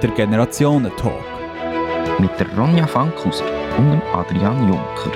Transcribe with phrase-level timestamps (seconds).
[0.00, 1.24] Der Generationentalk.
[2.20, 3.44] Mit der Ronja Fankhauser
[3.76, 5.10] und dem Adrian Juncker.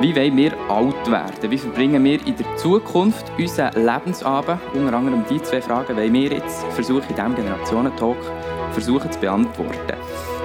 [0.00, 1.50] Wie wollen wir alt werden?
[1.50, 4.58] Wie verbringen wir in der Zukunft unseren Lebensabend?
[4.72, 8.16] Unter anderem diese zwei Fragen wollen wir jetzt versuchen, in diesem Generationentalk
[8.72, 9.98] versuchen zu beantworten.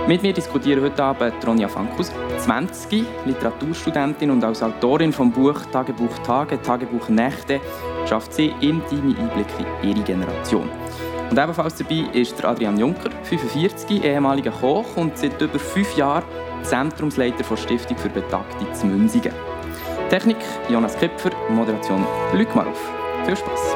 [0.06, 6.18] Mit mir diskutieren heute Abend Ronja Fankus, 20, Literaturstudentin und als Autorin vom Buch Tagebuch
[6.26, 7.62] Tage, Tagebuch Nächte
[8.06, 10.83] schafft sie intime Einblicke in ihre Generation.
[11.34, 16.24] Und ebenfalls dabei ist der Adrian Juncker, 45, ehemaliger Koch und seit über fünf Jahren
[16.62, 19.34] Zentrumsleiter der Stiftung für Betagte zu Münzigen.
[20.12, 20.38] Technik
[20.70, 22.06] Jonas Kipfer, Moderation
[22.36, 22.80] Luc Marouf.
[23.26, 23.76] Viel Spaß!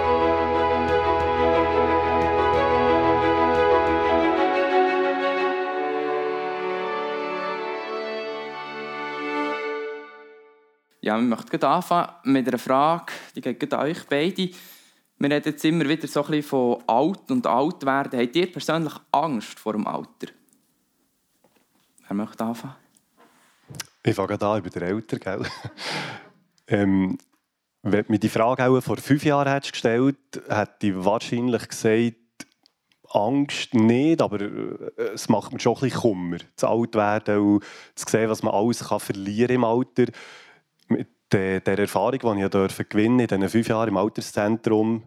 [11.01, 14.51] Ja, wir möchten anfangen mit einer Frage, die geht an euch beide.
[15.19, 18.19] Wir reden jetzt immer wieder so ein von alt und alt werden.
[18.19, 20.27] Habt ihr persönlich Angst vor dem Alter?
[22.07, 22.75] Wer möchte anfangen?
[24.03, 25.19] Ich fange an über den Eltern.
[25.19, 25.45] Gell?
[26.67, 27.17] ähm,
[27.81, 32.15] wenn du mir die Frage auch vor fünf Jahren hättest gestellt hätte ich wahrscheinlich gesagt,
[33.09, 37.63] Angst nicht, aber äh, es macht mir schon ein bisschen Kummer, zu alt werden und
[37.95, 40.05] zu sehen, was man alles kann verlieren im Alter.
[40.05, 40.13] Mit
[41.31, 45.03] der, der Erfahrung, die ich durfte gewinnen in diesen fünf Jahren im Alterszentrum,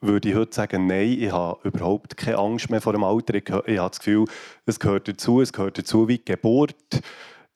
[0.00, 3.34] würde ich heute sagen, nein, ich habe überhaupt keine Angst mehr vor dem Alter.
[3.34, 4.26] Ich, ich habe das Gefühl,
[4.66, 7.00] es gehört dazu, es gehört dazu wie die Geburt.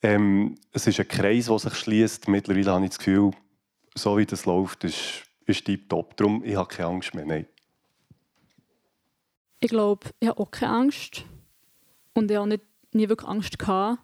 [0.03, 2.29] Ähm, es ist ein Kreis, der sich schließt.
[2.29, 3.33] Mittlerweile habe ich das Gefühl,
[3.95, 6.17] so wie das läuft, ist, ist tiptop.
[6.17, 7.47] Darum ich habe keine Angst mehr, nein.
[9.61, 11.25] Ich glaube, ich habe auch keine Angst.
[12.15, 13.99] Und ich habe nicht, nie wirklich Angst gehabt.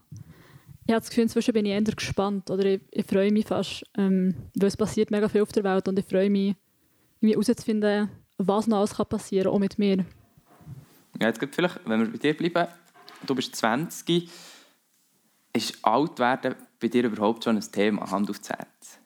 [0.86, 2.48] Ich habe das Gefühl, inzwischen bin ich eher gespannt.
[2.50, 5.88] Oder ich, ich freue mich fast, ähm, weil es passiert mega viel auf der Welt
[5.88, 6.54] und ich freue mich,
[7.20, 10.04] herauszufinden, was noch alles passieren kann, auch mit mir.
[11.20, 12.68] Ja, jetzt vielleicht, wenn wir bei dir bleiben,
[13.26, 14.30] du bist 20,
[15.52, 19.00] ist alt werden bei dir überhaupt schon ein Thema, Hand aufs Herz?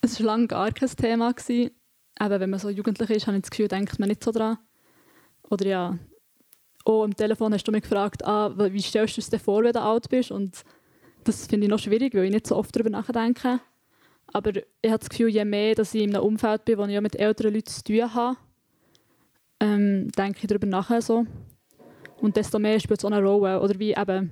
[0.00, 1.32] Es war lange gar kein Thema.
[1.32, 1.72] Gewesen.
[2.18, 4.56] Eben, wenn man so jugendlich ist, habe ich das Gefühl, denkt man nicht so dran.
[5.50, 5.98] Oder ja,
[6.84, 9.72] oh, am Telefon hast du mich gefragt, ah, wie stellst du es dir vor, wenn
[9.72, 10.30] du alt bist?
[10.30, 10.64] Und
[11.26, 13.60] das finde ich noch schwierig, weil ich nicht so oft darüber nachdenke.
[14.32, 17.00] Aber ich habe das Gefühl, je mehr dass ich in einem Umfeld bin, wo ich
[17.00, 18.36] mit älteren Leuten zu tun habe,
[19.60, 20.90] ähm, denke ich darüber nach.
[21.00, 21.26] So.
[22.20, 23.60] Und desto mehr spielt es auch eine Rolle.
[23.60, 24.30] Oder wie eben,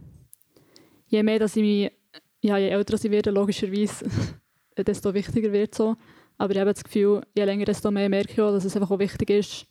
[1.06, 1.92] je mehr dass ich mich,
[2.40, 4.06] ja, je älter ich werde, logischerweise,
[4.76, 5.96] desto wichtiger wird so.
[6.36, 8.90] Aber ich habe das Gefühl, je länger, desto mehr merke ich auch, dass es einfach
[8.90, 9.66] auch wichtig ist,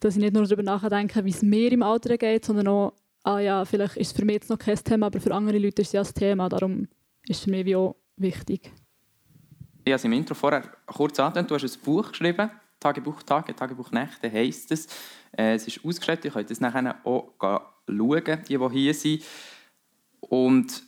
[0.00, 2.92] dass ich nicht nur darüber nachdenke, wie es mir im Alter geht, sondern auch,
[3.24, 5.82] ah ja, vielleicht ist es für mich jetzt noch kein Thema, aber für andere Leute
[5.82, 6.48] ist es ja ein Thema.
[6.48, 6.86] Darum
[7.26, 8.70] ist es für mich auch wichtig.
[9.84, 13.54] Ich habe es im Intro vorher kurz angedeutet, du hast ein Buch geschrieben, Tagebuch Tage,
[13.54, 14.86] Tagebuch Nächte heisst es.
[15.36, 17.32] Äh, es ist ausgeschrieben, ihr könnt es nachher auch
[17.88, 19.24] schauen, die, die hier sind.
[20.20, 20.82] Und,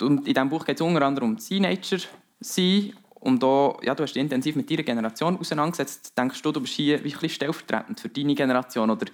[0.00, 1.98] in diesem Buch geht es unter anderem um Teenager
[2.40, 2.94] sein.
[3.10, 6.16] Und da, ja, du hast dich intensiv mit deiner Generation auseinandergesetzt.
[6.16, 9.06] Denkst du, du bist hier ein stellvertretend für deine Generation oder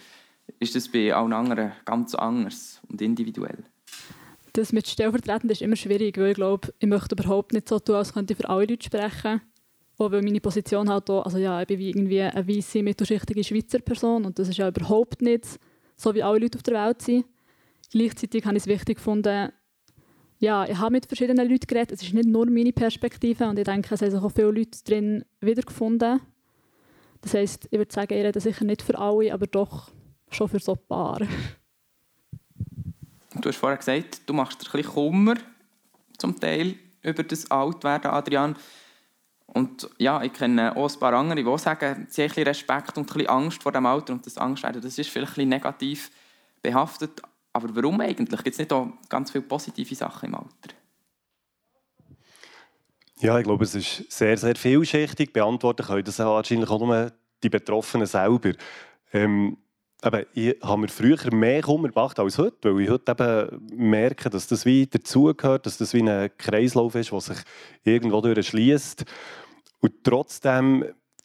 [0.58, 3.64] ist das bei allen anderen ganz anders und individuell?
[4.52, 7.96] Das mit stellvertretend ist immer schwierig, weil ich glaube, ich möchte überhaupt nicht so tun,
[7.96, 9.42] als könnte ich für alle Leute sprechen.
[9.98, 13.44] Auch weil meine Position halt auch, also ja, ich bin wie irgendwie eine weiße, mittelschichtige
[13.44, 15.58] Schweizer Person und das ist ja überhaupt nicht
[15.96, 17.24] so, wie alle Leute auf der Welt sind.
[17.90, 19.50] Gleichzeitig habe ich es wichtig gefunden,
[20.38, 21.92] ja, ich habe mit verschiedenen Leuten geredet.
[21.92, 24.84] Es ist nicht nur meine Perspektive und ich denke, es haben sich auch viele Leute
[24.84, 26.20] drin wiedergefunden.
[27.22, 29.90] Das heisst, ich würde sagen, ich rede sicher nicht für alle, aber doch
[30.36, 31.20] schon für so ein paar.
[33.40, 35.34] Du hast vorher gesagt, du machst dir ein bisschen Kummer
[36.18, 38.56] zum Teil über das Altwerden, Adrian.
[39.46, 42.98] Und ja, ich kenne auch ein paar andere, die sagen, sie haben ein bisschen Respekt
[42.98, 44.12] und ein bisschen Angst vor dem Alter.
[44.12, 46.10] Und das Angstwerden, das ist vielleicht ein bisschen negativ
[46.62, 47.22] behaftet.
[47.52, 48.42] Aber warum eigentlich?
[48.42, 50.74] Gibt es nicht auch ganz viele positive Sachen im Alter?
[53.20, 55.32] Ja, ich glaube, es ist sehr, sehr vielschichtig.
[55.32, 58.52] Beantworten können das wahrscheinlich auch nur die Betroffenen selber.
[59.12, 59.56] Ähm,
[60.04, 64.30] eben, ich habe mir früher mehr Kummer gemacht als heute, weil ich heute eben merke,
[64.30, 67.38] dass das wie dazugehört, dass das wie ein Kreislauf ist, der sich
[67.84, 69.04] irgendwo durchschließt.
[69.80, 70.84] Und trotzdem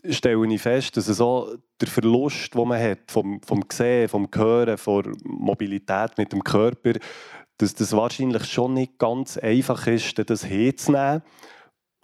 [0.09, 4.77] stelle ich fest, dass so der Verlust, den man hat, vom, vom Sehen, vom Hören,
[4.77, 6.93] von Mobilität mit dem Körper,
[7.57, 11.21] dass das wahrscheinlich schon nicht ganz einfach ist, das herzunehmen.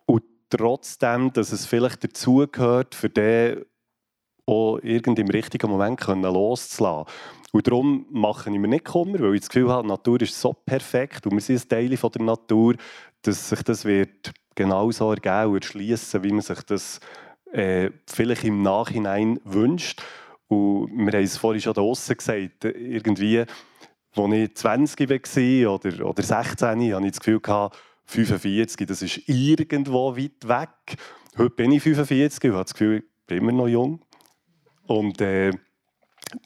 [0.06, 3.66] Und trotzdem, dass es vielleicht dazugehört, für den
[4.48, 7.06] auch im richtigen Moment loszulassen.
[7.52, 10.40] Und darum mache ich mir nicht Kummer, weil ich das Gefühl habe, die Natur ist
[10.40, 12.76] so perfekt und wir sind ein Teil von der Natur,
[13.22, 17.00] dass sich das wird genauso ergeben und erschließen, wie man sich das
[17.52, 20.02] äh, vielleicht im Nachhinein wünscht.
[20.48, 23.40] Und wir haben es vorhin schon draußen gesagt, irgendwie,
[24.16, 27.42] als ich 20 war oder, oder 16, hatte ich das Gefühl,
[28.06, 30.98] 45, das ist irgendwo weit weg.
[31.38, 34.02] Heute bin ich 45 und habe das Gefühl, ich bin immer noch jung.
[34.88, 35.52] Und äh,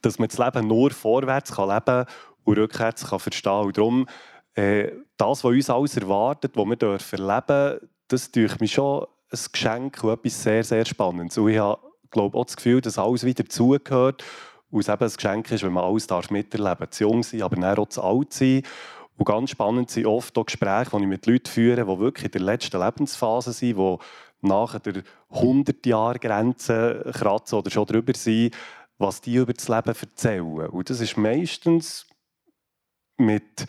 [0.02, 2.06] dass man das Leben nur vorwärts kann leben
[2.44, 4.06] und rückwärts kann verstehen Und darum,
[4.54, 9.38] äh, das, was uns alles erwartet, was wir dürfen erleben, das ist mich schon ein
[9.52, 11.38] Geschenk und etwas sehr, sehr Spannendes.
[11.38, 11.80] Und ich habe
[12.10, 14.22] glaube auch das Gefühl, dass alles wieder zugehört
[14.70, 16.90] und es eben ein Geschenk ist, wenn man alles darf miterleben darf.
[16.90, 18.62] Zu jung sein, aber auch zu alt sein.
[19.16, 22.30] Und ganz spannend sind oft auch Gespräche, die ich mit Leuten führe, die wirklich in
[22.32, 23.96] der letzten Lebensphase sind, die
[24.42, 28.54] nach der 100-Jahr-Grenze kratzen oder schon drüber sind,
[28.98, 30.68] was die über das Leben erzählen.
[30.68, 32.06] Und das ist meistens
[33.16, 33.66] mit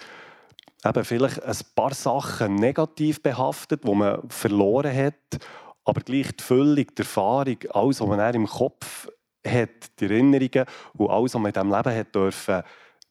[0.86, 5.40] eben vielleicht ein paar Sachen negativ behaftet, wo man verloren hat,
[5.86, 9.10] aber gleich die Füllung, die Erfahrung, alles, was man im Kopf
[9.46, 12.64] hat, die Erinnerungen und alles, was man in diesem Leben hat dürfen,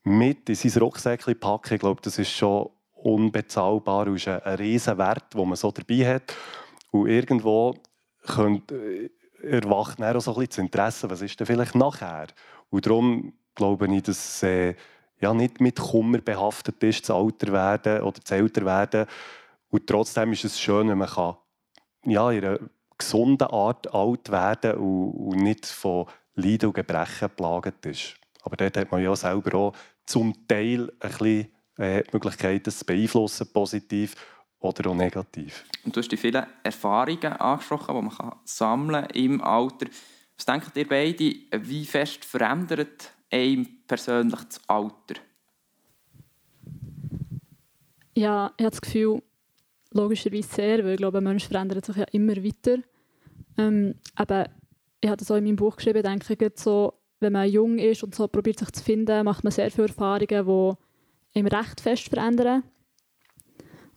[0.05, 4.99] mit in sein Rucksäckchen packen, ich glaube, das ist schon unbezahlbar und ist ein riesen
[4.99, 6.35] Wert, den man so dabei hat.
[6.93, 7.75] Und irgendwo
[8.25, 9.11] könnt, äh,
[9.43, 12.29] erwacht dann auch so ein bisschen das Interesse, was ist denn vielleicht nachher?
[12.71, 14.75] Und darum glaube ich, dass äh,
[15.21, 19.07] ja, nicht mit Kummer behaftet ist, zu alter werden oder zu älter werden.
[19.71, 21.37] Und trotzdem ist es schön, wenn man kann,
[22.05, 22.59] ja, in einer
[22.99, 28.15] gesunden Art alt werden und, und nicht von Leiden und Gebrechen plagt ist.
[28.43, 29.73] Aber dort hat man ja selber auch
[30.05, 34.15] zum Teil ein bisschen äh, die Möglichkeit, das zu beeinflussen, positiv
[34.63, 35.65] oder auch negativ.
[35.85, 39.87] Und du hast die vielen Erfahrungen angesprochen, die man kann sammeln im Alter.
[40.37, 45.21] Was denkt ihr beide, wie fest verändert einem persönlich das Alter?
[48.15, 49.23] Ja, ich habe das Gefühl,
[49.93, 52.79] logischerweise sehr, weil ich glaube, ein Mensch verändert sich ja immer weiter.
[53.59, 54.49] Ähm, aber
[55.01, 58.03] ich habe das auch in meinem Buch geschrieben, denke ich, so, wenn man jung ist
[58.03, 60.77] und so probiert sich zu finden, macht man sehr viele Erfahrungen,
[61.35, 62.65] die ihm recht fest verändern.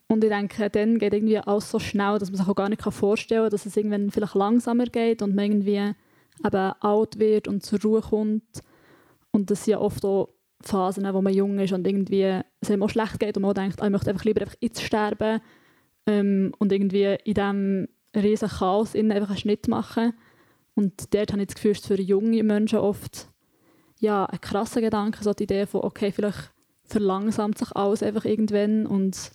[0.07, 2.81] Und ich denke, dann geht irgendwie alles so schnell, dass man sich auch gar nicht
[2.81, 5.93] vorstellen kann, dass es irgendwann vielleicht langsamer geht und man irgendwie
[6.45, 8.61] eben alt wird und zur Ruhe kommt.
[9.31, 10.29] Und das sind ja oft auch
[10.61, 13.81] Phasen, wo man jung ist und irgendwie es einem auch schlecht geht und man denkt,
[13.81, 15.41] ah, ich möchte einfach lieber einfach jetzt sterben
[16.05, 20.13] ähm, und irgendwie in diesem riesen Chaos einfach einen Schnitt machen.
[20.75, 23.29] Und dort habe ich das Gefühl, ist für junge Menschen oft
[23.99, 26.51] ja, ein krasser Gedanke, so die Idee von, okay, vielleicht
[26.83, 29.31] verlangsamt sich alles einfach irgendwann und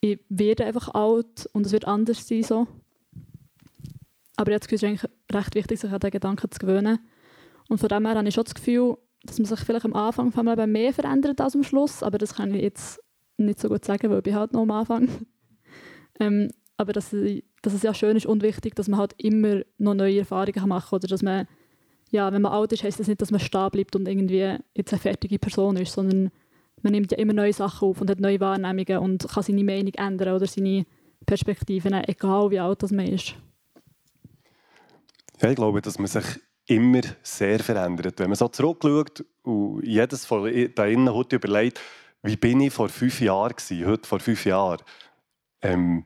[0.00, 2.42] ich werde einfach alt und es wird anders sein.
[2.42, 2.66] So.
[4.36, 6.98] Aber jetzt ist es eigentlich recht wichtig, sich an diesen Gedanken zu gewöhnen.
[7.68, 10.32] Und von dem her habe ich schon das Gefühl, dass man sich vielleicht am Anfang
[10.32, 12.02] vom Leben mehr verändert als am Schluss.
[12.02, 13.00] Aber das kann ich jetzt
[13.36, 15.08] nicht so gut sagen, weil ich halt noch am Anfang.
[16.20, 17.14] ähm, aber dass,
[17.62, 20.90] dass es ja schön ist und wichtig, dass man halt immer noch neue Erfahrungen machen
[20.90, 20.96] kann.
[20.96, 21.46] Oder dass man,
[22.10, 24.92] ja, wenn man alt ist, heisst das nicht, dass man stehen bleibt und irgendwie jetzt
[24.92, 26.30] eine fertige Person ist, sondern
[26.82, 29.94] man nimmt ja immer neue Sachen auf und hat neue Wahrnehmungen und kann seine Meinung
[29.94, 30.86] ändern oder seine
[31.26, 33.34] Perspektiven, egal wie alt das man ist.
[35.40, 36.24] Ja, ich glaube, dass man sich
[36.66, 38.18] immer sehr verändert.
[38.18, 41.80] Wenn man so zurückschaut und jedes von da innen heute überlegt,
[42.22, 44.82] wie bin ich vor fünf Jahren gewesen, heute vor fünf Jahren.
[45.62, 46.04] Ähm,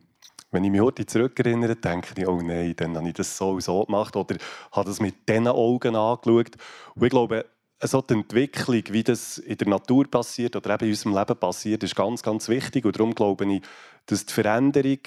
[0.50, 3.62] wenn ich mich heute zurückerinnere, denke ich, oh nein, dann habe ich das so und
[3.62, 4.36] so gemacht oder
[4.70, 6.56] habe das mit diesen Augen angeschaut.
[6.94, 7.44] Und ich glaube,
[7.80, 11.82] so die Entwicklung, wie das in der Natur passiert oder eben in unserem Leben passiert,
[11.82, 12.84] ist ganz, ganz wichtig.
[12.84, 13.62] Und darum glaube ich,
[14.06, 14.98] dass die Veränderung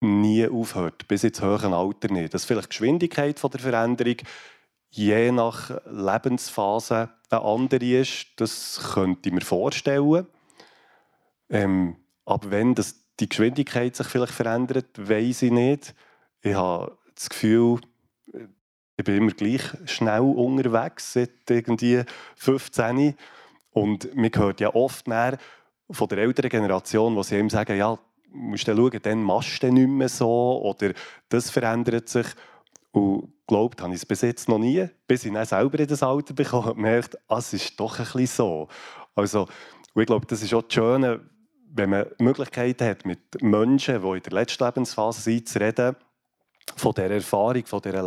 [0.00, 2.34] nie aufhört, bis ins höhere Alter nicht.
[2.34, 4.16] Dass vielleicht die Geschwindigkeit der Veränderung
[4.90, 10.26] je nach Lebensphase eine andere ist, das könnte ich mir vorstellen.
[11.50, 15.94] Ähm, aber wenn das, die Geschwindigkeit sich vielleicht verändert, weiß ich nicht.
[16.42, 17.80] Ich habe das Gefühl,
[18.96, 22.02] ich bin immer gleich schnell unterwegs, seit irgendwie
[22.36, 23.14] 15.
[23.70, 25.38] Und man hört ja oft mehr
[25.90, 27.98] von der älteren Generation, wo sie sagen, ja,
[28.30, 30.92] musst du schauen, dann machst du nicht mehr so oder
[31.28, 32.26] das verändert sich.
[32.92, 36.02] Und glaubt habe ich es bis jetzt noch nie, bis ich dann selber in das
[36.02, 38.68] Alter bekomme und merkt, ah, es ist doch ein bisschen so.
[39.16, 39.48] Also,
[39.96, 41.20] ich glaube, das ist auch das Schöne,
[41.72, 45.96] wenn man Möglichkeiten hat, mit Menschen, die in der letzten Lebensphase sind, zu reden,
[46.76, 48.02] von dieser Erfahrung, von dieser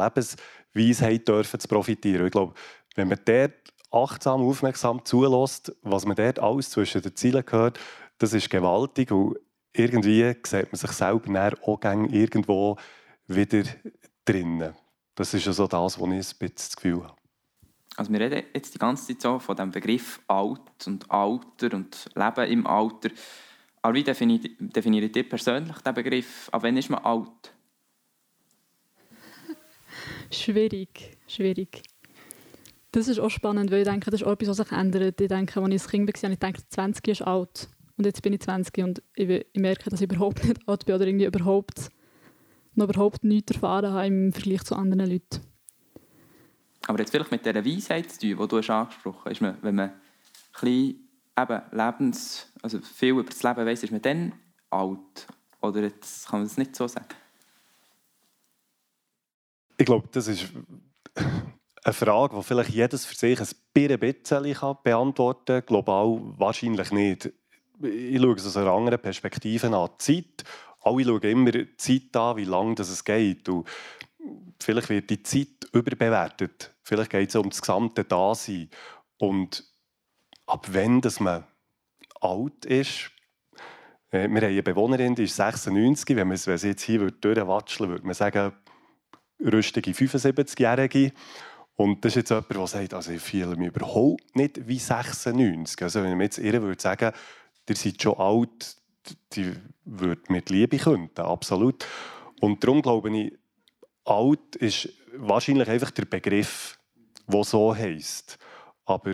[0.74, 2.26] Lebensweisheit dürfen zu profitieren.
[2.26, 2.54] Ich glaube,
[2.96, 3.54] wenn man dort
[3.92, 7.80] achtsam, aufmerksam zulässt, was man dort alles zwischen den Zielen gehört,
[8.18, 9.38] das ist gewaltig und
[9.74, 12.78] irgendwie sieht man sich selber auch irgendwo
[13.28, 13.64] wieder
[14.26, 14.74] drinnen.
[15.16, 17.16] Das ist also das, was ich ein bisschen das Gefühl habe.
[17.96, 22.10] Also wir reden jetzt die ganze Zeit so von dem Begriff Alt und Alter und
[22.14, 23.10] Leben im Alter.
[23.82, 26.50] Aber wie definiert ihr persönlich den Begriff?
[26.52, 27.54] Ab wann ist man alt?
[30.31, 31.84] Schwierig, schwierig.
[32.91, 35.19] Das ist auch spannend, weil ich denke, das ist auch etwas, was sich ändert.
[35.19, 37.69] Ich denke, als ich ein Kind war, ich denke, 20 ist alt.
[37.98, 41.07] Und jetzt bin ich 20 und ich, merke, dass ich überhaupt nicht alt bin oder
[41.07, 41.89] irgendwie überhaupt,
[42.75, 45.41] noch überhaupt nichts erfahren habe im Vergleich zu anderen Leuten.
[46.88, 49.93] Aber jetzt vielleicht mit dieser Weisheit die du hast angesprochen hast, wenn man ein
[50.53, 51.07] bisschen
[51.38, 54.34] eben Lebens, also viel über das Leben weiss, ist man dann
[54.69, 55.27] alt?
[55.62, 57.07] Oder jetzt kann man das nicht so sagen?
[59.77, 60.48] Ich glaube, das ist
[61.84, 64.00] eine Frage, die vielleicht jedes für sich ein bisschen
[64.84, 65.65] beantworten kann.
[65.65, 67.31] Global wahrscheinlich nicht.
[67.81, 69.89] Ich schaue es aus einer anderen Perspektive an.
[70.00, 70.43] Die Zeit,
[70.81, 73.48] alle schauen immer die Zeit an, wie lange es geht.
[73.50, 73.67] Und
[74.60, 76.74] vielleicht wird die Zeit überbewertet.
[76.81, 78.69] Vielleicht geht es um das gesamte Dasein.
[79.19, 79.63] Und
[80.48, 81.46] ab wann dass man
[82.19, 83.12] alt ist,
[84.10, 86.15] äh, wir haben eine Bewohnerin, die ist 96.
[86.15, 88.53] Wenn, man, sie jetzt hier durchwatscheln würde, würde man sagen,
[89.44, 91.12] rüstige 75-Jährige.
[91.75, 95.82] Und das ist jetzt jemand, der sagt, also ich fühle mich überhaupt nicht wie 96.
[95.84, 97.12] Also wenn ich jetzt ihr würde sagen,
[97.70, 98.77] ihr seid schon alt,
[99.34, 99.53] die
[99.86, 101.86] würde mit Liebe könnten, absolut.
[102.41, 103.38] Und darum glaube ich,
[104.06, 106.79] alt ist wahrscheinlich einfach der Begriff,
[107.27, 108.39] der so heisst.
[108.86, 109.13] Aber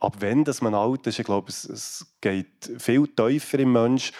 [0.00, 4.12] ab dass man alt ist, ich glaube, es, es geht viel tiefer im Mensch,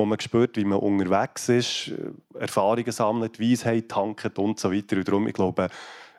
[0.00, 1.92] wo man spürt, wie man unterwegs ist,
[2.38, 4.96] Erfahrungen sammelt, Weisheit tankt und so weiter.
[4.96, 5.68] Und darum, ich glaube,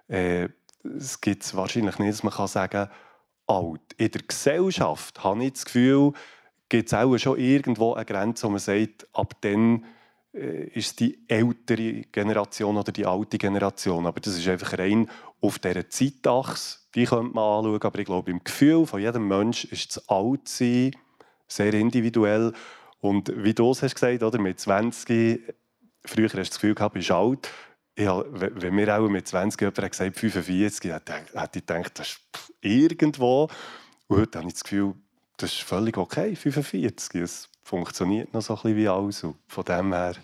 [0.07, 0.50] äh,
[0.83, 2.89] es gibt es wahrscheinlich nicht, dass man kann sagen
[3.47, 3.81] alt.
[3.97, 6.13] In der Gesellschaft habe ich das Gefühl,
[6.69, 9.83] gibt es auch schon irgendwo eine Grenze, wo man sagt, ab dann
[10.33, 14.05] äh, ist die ältere Generation oder die alte Generation.
[14.05, 15.09] Aber das ist einfach rein
[15.41, 17.81] auf dieser Zeitachse, die könnte man anschauen.
[17.81, 20.95] Aber ich glaube, im Gefühl von jedem Menschen ist das Altsein
[21.47, 22.53] sehr individuell.
[23.01, 25.41] Und wie du es hast gesagt, oder, mit 20,
[26.05, 27.50] früher hast du das Gefühl gehabt, bist alt.
[27.98, 32.22] Ja, wenn mir auch mit 20 jemand gesagt 45, hätte ich gedacht, das ist
[32.62, 33.50] irgendwo.
[34.08, 34.93] Und heute habe ich das Gefühl,
[35.38, 37.22] das ist völlig okay, 45.
[37.22, 39.24] Es funktioniert noch so ein bisschen wie alles.
[39.24, 40.15] Und von dem her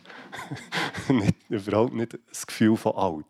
[1.10, 3.26] nicht, überhaupt nicht das Gefühl von alt.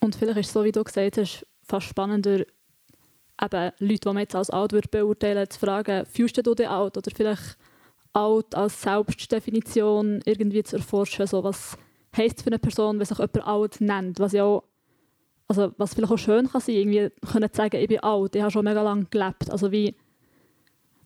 [0.00, 4.18] Und vielleicht ist es so, wie du gesagt hast, fast spannender, eben Leute, die man
[4.18, 6.96] jetzt als alt beurteilen zu fragen, fühlst du dich alt?
[6.96, 7.56] Oder vielleicht
[8.14, 11.26] alt als Selbstdefinition irgendwie zu erforschen.
[11.26, 11.76] So, was
[12.16, 14.20] heisst für eine Person, wenn sich jemand alt nennt?
[14.20, 14.64] Was ja auch,
[15.48, 18.50] also was vielleicht auch schön kann sein, irgendwie können sagen, ich bin alt, ich habe
[18.50, 19.50] schon mega lange gelebt.
[19.50, 19.94] Also wie,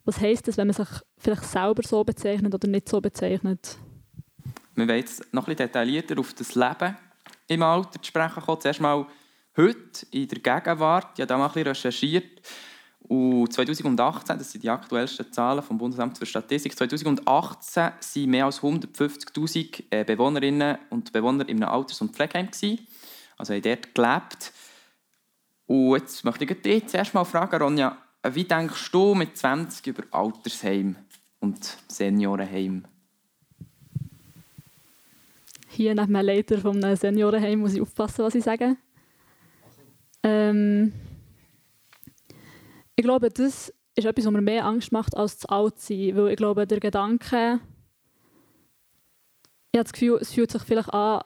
[0.05, 3.79] was heisst das, wenn man sich vielleicht selber so bezeichnet oder nicht so bezeichnet?
[4.75, 6.97] Wir wollen jetzt noch ein detaillierter auf das Leben
[7.49, 8.61] im Alter zu sprechen kommen.
[8.61, 9.07] Zuerst mal
[9.57, 11.13] heute in der Gegenwart.
[11.15, 12.43] Ich habe da mal ein bisschen recherchiert.
[13.09, 18.61] Und 2018, das sind die aktuellsten Zahlen vom Bundesamt für Statistik, 2018 waren mehr als
[18.61, 22.51] 150'000 äh, Bewohnerinnen und Bewohner in einem Alters- und Pflegeheim.
[23.39, 24.53] Also haben dort gelebt.
[25.67, 27.97] Und jetzt möchte ich dich zuerst mal fragen, Ronja,
[28.31, 30.97] wie denkst du mit 20 über Altersheim
[31.41, 32.85] und Seniorenheim?
[35.69, 38.77] Hier neben dem Leiter vom Seniorenheim muss ich aufpassen, was ich sage.
[40.23, 40.93] Ähm,
[42.99, 46.17] ich glaube, das ist etwas, was mir mehr Angst macht als das Altsein.
[46.17, 47.61] Weil ich glaube, der Gedanke,
[49.71, 51.23] ich habe das Gefühl, es fühlt sich vielleicht an,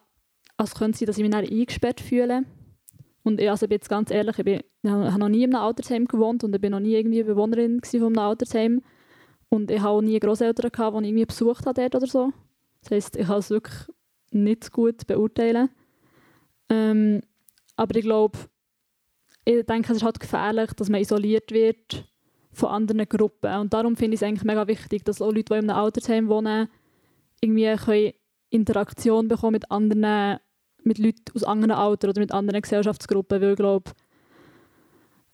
[0.58, 2.44] als könnte sein, dass ich mich eingesperrt fühle.
[3.22, 5.64] Und ich, also, bin jetzt ganz ehrlich, ich, bin, ich habe noch nie in einem
[5.64, 8.82] Altersheim gewohnt und ich bin noch nie irgendwie Bewohnerin von einem Altersheim.
[9.48, 12.32] Und ich habe auch nie Großeltern die ich irgendwie besucht habe dort oder so.
[12.82, 13.86] Das heisst, ich kann es wirklich
[14.30, 15.70] nicht gut beurteilen.
[16.68, 17.22] Ähm,
[17.76, 18.38] aber ich glaube,
[19.44, 22.06] ich denke, es ist halt gefährlich, dass man isoliert wird
[22.52, 23.54] von anderen Gruppen.
[23.56, 26.28] Und darum finde ich es eigentlich mega wichtig, dass auch Leute, die in einem Altersheim
[26.28, 26.68] wohnen,
[27.40, 28.12] irgendwie können
[28.50, 30.38] Interaktion bekommen mit anderen
[30.84, 33.92] mit Leuten aus anderen Altern oder mit anderen Gesellschaftsgruppen, weil ich glaube,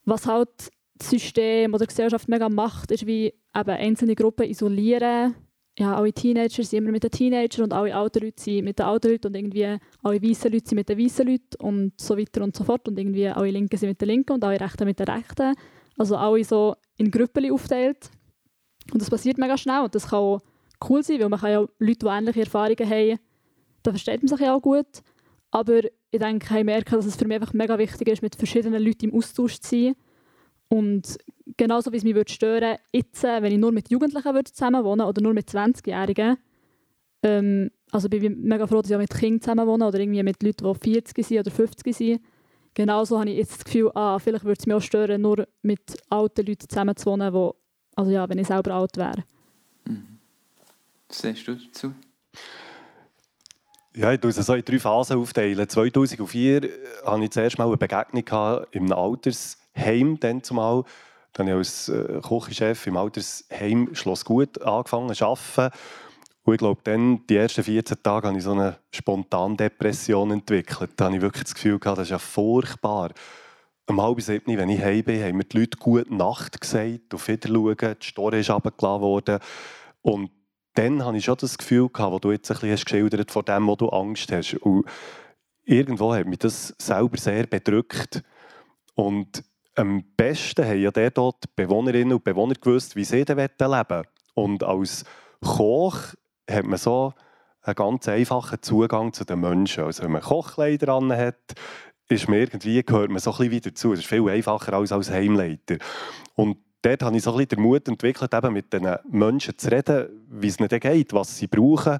[0.05, 0.49] was halt
[0.95, 5.35] das System oder die Gesellschaft mega macht, ist wie eben einzelne Gruppen isolieren.
[5.79, 8.85] Ja, alle Teenager sind immer mit den Teenagern und alle alten Leute sind mit den
[8.85, 12.43] alten Leuten und irgendwie alle weißen Leute sind mit den weißen Leuten und so weiter
[12.43, 14.99] und so fort und irgendwie alle Linken sind mit den Linken und alle Rechten mit
[14.99, 15.55] den Rechten.
[15.97, 18.09] Also alle so in Gruppen aufteilt.
[18.91, 20.41] Und das passiert mega schnell und das kann auch
[20.89, 23.19] cool sein, weil man kann ja Leute, die ähnliche Erfahrungen haben,
[23.81, 25.01] da versteht man sich ja auch gut.
[25.49, 25.79] Aber
[26.11, 29.05] ich denke, ich merke, dass es für mich einfach mega wichtig ist, mit verschiedenen Leuten
[29.05, 29.95] im Austausch zu sein.
[30.69, 31.17] Und
[31.57, 35.21] genauso wie es mich würde stören jetzt, wenn ich nur mit Jugendlichen würde zusammenwohnen oder
[35.21, 36.37] nur mit 20-Jährigen.
[37.23, 40.41] Ähm, also bin ich mega froh, dass ich auch mit Kindern zusammenwohne oder irgendwie mit
[40.43, 42.21] Leuten, die 40 sind oder 50 sind.
[42.75, 45.81] Genauso habe ich jetzt das Gefühl, ah, vielleicht würde es mich auch stören, nur mit
[46.09, 47.55] alten Leuten zusammenzuwohnen, wo,
[47.95, 49.23] also ja, wenn ich selber alt wäre.
[49.85, 50.19] Mhm.
[51.07, 51.93] Was sagst du dazu?
[53.95, 55.67] Ja, ich tue es so in drei Phasen aufteilen.
[55.67, 56.69] 2004
[57.03, 58.23] hatte ich zuerst mal eine Begegnung
[58.71, 60.83] in einem Altersheim Heim dann zumal.
[61.33, 65.75] Dann habe ich als äh, Küchenchef im Altersheim Schloss Gut angefangen zu arbeiten.
[66.43, 70.91] Und ich glaube, dann, die ersten 14 Tage, habe ich so eine Spontandepression entwickelt.
[70.95, 73.11] Da habe ich wirklich das Gefühl gehabt, das ist ja furchtbar.
[73.87, 77.27] Um halb sieben, wenn ich heim bin, haben mir die Leute «Gute Nacht» gesagt, auf
[77.27, 79.39] Wiederschauen, die Store ist runtergelassen worden.
[80.01, 80.31] Und
[80.73, 83.43] dann hatte ich schon das Gefühl, gehabt, wo du jetzt ein bisschen hast geschildert vor
[83.43, 84.53] dem, wo du Angst hast.
[84.55, 84.85] Und
[85.65, 88.23] irgendwo hat mich das selber sehr bedrückt.
[88.95, 89.43] Und
[89.79, 94.03] am besten haben ja dort die Bewohnerinnen und Bewohner gewusst, wie sie leben wollen.
[94.33, 95.05] Und als
[95.41, 96.13] Koch
[96.49, 97.13] hat man so
[97.61, 99.85] einen ganz einfachen Zugang zu den Menschen.
[99.85, 101.53] Also wenn man Kochkleider an hat,
[102.09, 103.93] ist man irgendwie, gehört man so ein wieder zu.
[103.93, 105.77] Es ist viel einfacher als als Heimleiter.
[106.35, 109.71] Und dort habe ich so ein bisschen den Mut entwickelt, eben mit den Menschen zu
[109.71, 111.99] reden, wie es ihnen geht, was sie brauchen.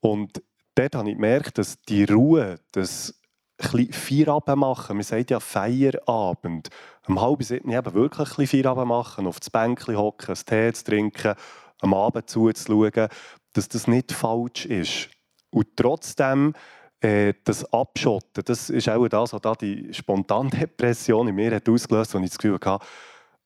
[0.00, 0.42] Und
[0.74, 2.56] dort habe ich gemerkt, dass die Ruhe,
[3.62, 6.68] das Feierabend machen, man sagt ja Feierabend,
[7.06, 10.72] um halb sieben eben wirklich ein bisschen Feierabend machen, auf das Bänkchen hocken, einen Tee
[10.72, 11.34] zu trinken,
[11.80, 13.08] am Abend zuzuschauen,
[13.52, 15.08] dass das nicht falsch ist.
[15.50, 16.54] Und trotzdem
[17.00, 22.14] äh, das Abschotten, das ist auch das, was da die Spontandepression in mir hat ausgelöst
[22.14, 22.84] hat, wo ich das Gefühl hatte,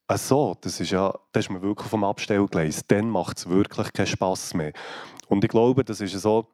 [0.07, 2.85] Ach das ist ja, das ist mir wirklich vom Abstellgleis.
[2.87, 4.71] Dann macht es wirklich keinen Spass mehr.
[5.27, 6.47] Und ich glaube, das ist so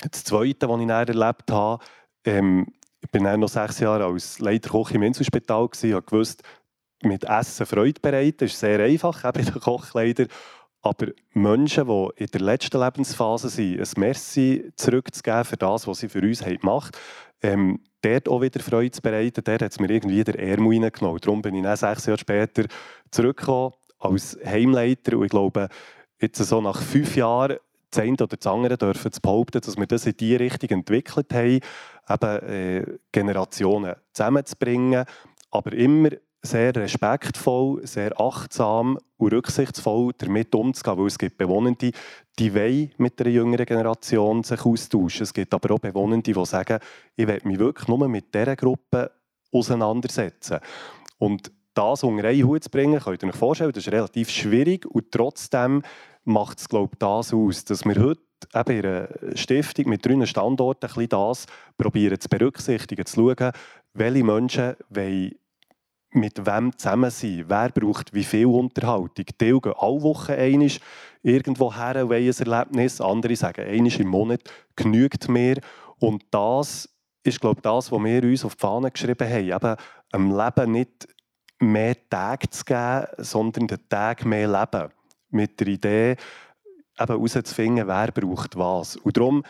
[0.00, 1.84] das Zweite, was ich erlebt habe.
[2.24, 2.66] Ähm,
[3.02, 6.44] ich bin noch sechs Jahre als Leiter Koch im Inselspital und wusste,
[7.02, 10.28] mit Essen Freude bereiten ist sehr einfach, eben in den Kochkleidern.
[10.82, 16.08] Aber Menschen, die in der letzten Lebensphase sind, ein Merci zurückzugeben für das, was sie
[16.08, 16.96] für uns gemacht
[17.42, 20.82] haben, ähm, dort auch wieder Freude zu bereiten, der hat es mir irgendwie der Ärmel
[20.82, 21.20] reingenommen.
[21.20, 22.64] Darum bin ich dann sechs Jahre später
[23.10, 25.68] zurückgekommen als Heimleiter und ich glaube,
[26.18, 27.58] jetzt so nach fünf Jahren
[27.90, 31.32] das eine oder das andere dürfen zu behaupten, dass wir das in diese Richtung entwickelt
[31.34, 31.60] haben,
[32.10, 35.04] eben äh, Generationen zusammenzubringen,
[35.50, 36.10] aber immer
[36.42, 41.92] sehr respektvoll, sehr achtsam und rücksichtsvoll damit umzugehen, weil es gibt Bewohnende,
[42.38, 45.24] die wollen mit der jüngeren Generation sich austauschen.
[45.24, 46.78] Es gibt aber auch Bewohnende, die sagen,
[47.16, 49.10] ich will mich wirklich nur mit dieser Gruppe
[49.52, 50.60] auseinandersetzen.
[51.18, 54.86] Und das unter einen Hut zu bringen, könnt ihr euch vorstellen, das ist relativ schwierig
[54.86, 55.82] und trotzdem
[56.24, 58.22] macht es, glaube ich, das aus, dass wir heute
[58.54, 63.52] eben einer Stiftung mit drei Standorten ein bisschen das probieren zu berücksichtigen, zu schauen,
[63.94, 65.32] welche Menschen wollen
[66.12, 69.10] mit wem zusammen sein, wer braucht wie viel Unterhaltung.
[69.16, 70.70] Die gehen alle Wochen einmal
[71.22, 74.40] irgendwo her und ein Erlebnis, andere sagen, einmal im Monat
[74.74, 75.60] genügt mir.
[75.98, 76.88] Und das
[77.22, 79.76] ist, glaube ich, das, was wir uns auf die Fahne geschrieben haben, eben
[80.12, 81.08] am Leben nicht
[81.60, 84.90] mehr Tage zu geben, sondern den Tag mehr leben.
[85.28, 86.16] Mit der Idee,
[87.00, 88.96] eben herauszufinden, wer braucht was.
[88.96, 89.42] Und darum,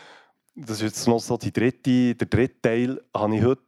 [0.55, 3.61] das ist jetzt noch so die dritte, der dritte Teil, habe ich heute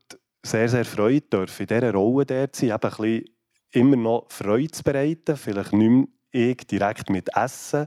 [0.45, 3.25] sehr, sehr Freude dürfen, in dieser Rolle dort sein, eben ein bisschen
[3.71, 7.85] immer noch Freude zu bereiten, vielleicht nicht mehr ich direkt mit Essen.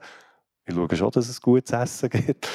[0.65, 2.49] Ich schaue schon, dass es gutes Essen gibt.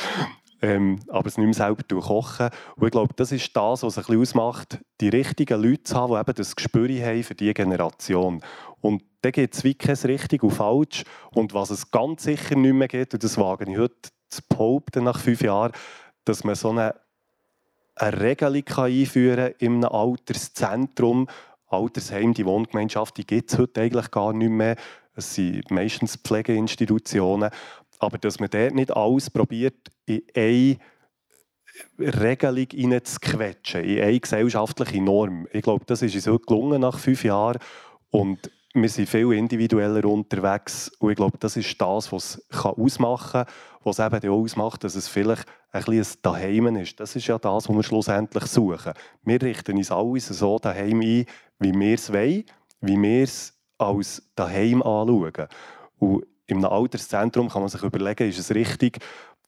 [0.63, 2.49] Ähm, aber es nicht mehr selber kochen.
[2.75, 6.19] Und ich glaube, das ist das, was es ausmacht, die richtigen Leute zu haben, die
[6.19, 8.41] eben das Gespür haben für diese Generation.
[8.79, 11.03] Und da gibt es wie kein richtig und falsch.
[11.31, 13.95] Und was es ganz sicher nicht mehr gibt, und das wage ich heute
[14.29, 15.71] zu behaupten nach fünf Jahren,
[16.25, 16.93] dass man so eine
[17.95, 21.27] eine Regelung einführen kann in einem Alterszentrum.
[21.67, 24.75] Altersheim, die Wohngemeinschaft, die gibt es heute eigentlich gar nicht mehr.
[25.15, 27.49] Es sind meistens Pflegeinstitutionen.
[27.99, 30.77] Aber dass man dort nicht alles probiert, in eine
[31.99, 35.47] Regelung hineinzuquetschen, in eine gesellschaftliche Norm.
[35.51, 37.59] Ich glaube, das ist uns heute gelungen nach fünf Jahren.
[38.09, 43.43] Und wir sind viel individueller unterwegs und ich glaube, das ist das, was es ausmachen
[43.45, 46.99] kann, was es eben auch ausmacht, dass es vielleicht ein bisschen ein Daheim ist.
[46.99, 48.93] Das ist ja das, was wir schlussendlich suchen.
[49.23, 51.25] Wir richten uns alles so daheim ein,
[51.59, 52.45] wie wir es wollen,
[52.79, 55.47] wie wir es als daheim anschauen.
[55.97, 58.99] Und im Alterszentrum kann man sich überlegen, ist es richtig,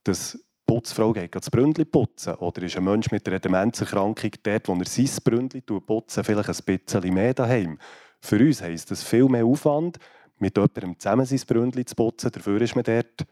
[0.04, 4.74] dass Putzfrau geht das Bründli putzen oder ist ein Mensch mit einer Demenzerkrankung dort, wo
[4.74, 7.78] er sein Bründli putzen vielleicht ein bisschen mehr daheim.
[8.22, 10.00] Für uns heisst das viel mehr Aufwand,
[10.40, 12.32] mit jemandem zusammen sein Bründchen zu putzen.
[12.32, 13.26] Dafür ist man dort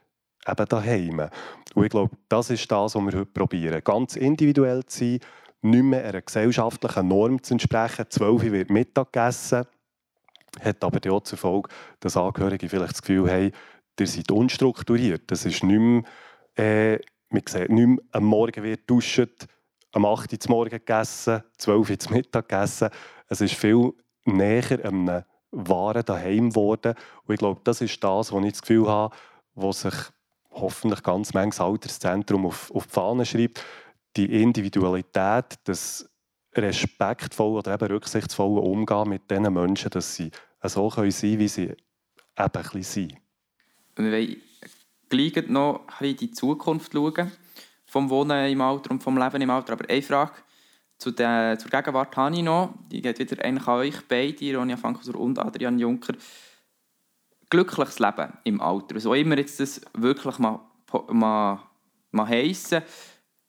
[0.48, 1.30] eben daheim.
[1.76, 3.82] Und ich glaube, das ist das, was wir heute probieren.
[3.84, 5.20] Ganz individuell zu sein,
[5.62, 8.06] nicht mehr einer gesellschaftlichen Norm zu entsprechen.
[8.10, 9.66] Zwölf wird Mittag gegessen,
[10.60, 13.52] hat aber auch zur Folge, dass Angehörige vielleicht das Gefühl haben,
[14.00, 15.24] ihr seid unstrukturiert.
[15.28, 16.04] Das ist nicht mehr,
[16.58, 17.00] äh,
[17.32, 19.48] man sieht nicht mehr, am Morgen wird duscht,
[19.94, 22.90] am 8 Uhr zum Morgen gegessen, 12 Uhr zum Mittag gegessen.
[23.28, 23.94] Es ist viel
[24.26, 26.96] näher einem wahren Daheim geworden.
[27.26, 29.16] Und ich glaube, das ist das, was ich das Gefühl habe,
[29.56, 29.94] was sich
[30.52, 33.64] hoffentlich ganz manches Alterszentrum auf, auf die Fahne schreibt.
[34.18, 36.10] Die Individualität, das
[36.54, 40.32] respektvoll oder eben rücksichtsvoll umgehen mit diesen Menschen, dass sie
[40.64, 41.74] so können sein wie sie
[42.38, 43.16] eben sind.
[45.12, 47.32] Gleich noch in die Zukunft schauen,
[47.86, 49.74] vom Wohnen im Alter und vom Leben im Alter.
[49.74, 50.32] Aber eine Frage
[50.98, 52.74] zu der, zur Gegenwart habe ich noch.
[52.90, 56.14] Die geht wieder eigentlich an euch beide, Ronja Fankhauser und Adrian Juncker.
[57.50, 60.62] Glückliches Leben im Alter, auch immer jetzt das wirklich mal,
[61.10, 61.62] mal,
[62.12, 62.82] mal heissen,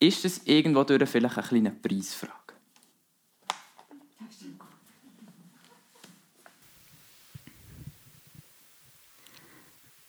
[0.01, 2.33] ist das irgendwo durch vielleicht eine kleine Preisfrage?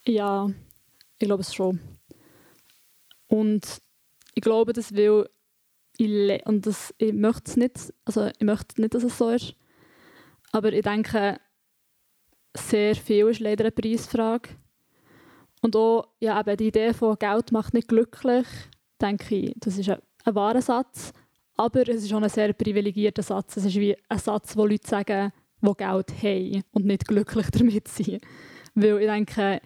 [0.06, 0.50] Ja,
[1.24, 1.80] ich glaube es schon.
[3.28, 3.82] Und
[4.36, 5.30] ich glaube, das will
[5.98, 9.56] ich und das, ich möchte es nicht, also ich möchte nicht, dass es so ist.
[10.52, 11.40] Aber ich denke,
[12.58, 14.50] sehr viel ist leider eine Preisfrage.
[15.62, 18.46] Und auch ja, eben die Idee von Geld macht nicht glücklich,
[19.02, 21.14] denke ich, das ist ein, ein wahrer Satz.
[21.56, 23.56] Aber es ist auch ein sehr privilegierter Satz.
[23.56, 25.32] Es ist wie ein Satz, wo Leute sagen,
[25.62, 28.22] die Geld haben und nicht glücklich damit sind.
[28.76, 29.62] Weil ich denke,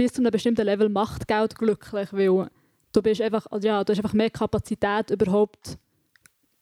[0.00, 2.48] bis zu einem bestimmten Level macht Geld glücklich, weil
[2.90, 5.76] du bist einfach, also ja, du hast einfach mehr Kapazität überhaupt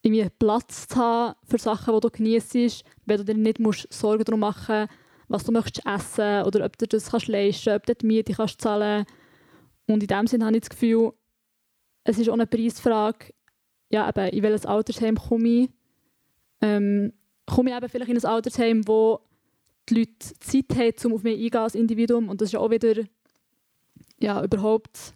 [0.02, 4.24] irgendwie Platz zu haben für Sachen, die du genießt, wenn du dir nicht musst Sorgen
[4.24, 4.92] darum machen musst,
[5.28, 8.60] was du möchtest essen oder ob du das kannst leisten ob du die Miete kannst
[8.60, 9.06] zahlen
[9.86, 11.12] Und in dem Sinne habe ich das Gefühl,
[12.02, 13.32] es ist auch eine Preisfrage,
[13.88, 15.70] ja, eben, in welches Altersheim komme ich.
[16.60, 17.12] Ähm,
[17.46, 19.20] komme ich eben vielleicht in ein Altersheim, wo
[19.88, 22.28] die Leute Zeit haben, um auf mich eingehen als Individuum.
[22.28, 23.04] Und das ist auch wieder
[24.20, 25.14] ja, überhaupt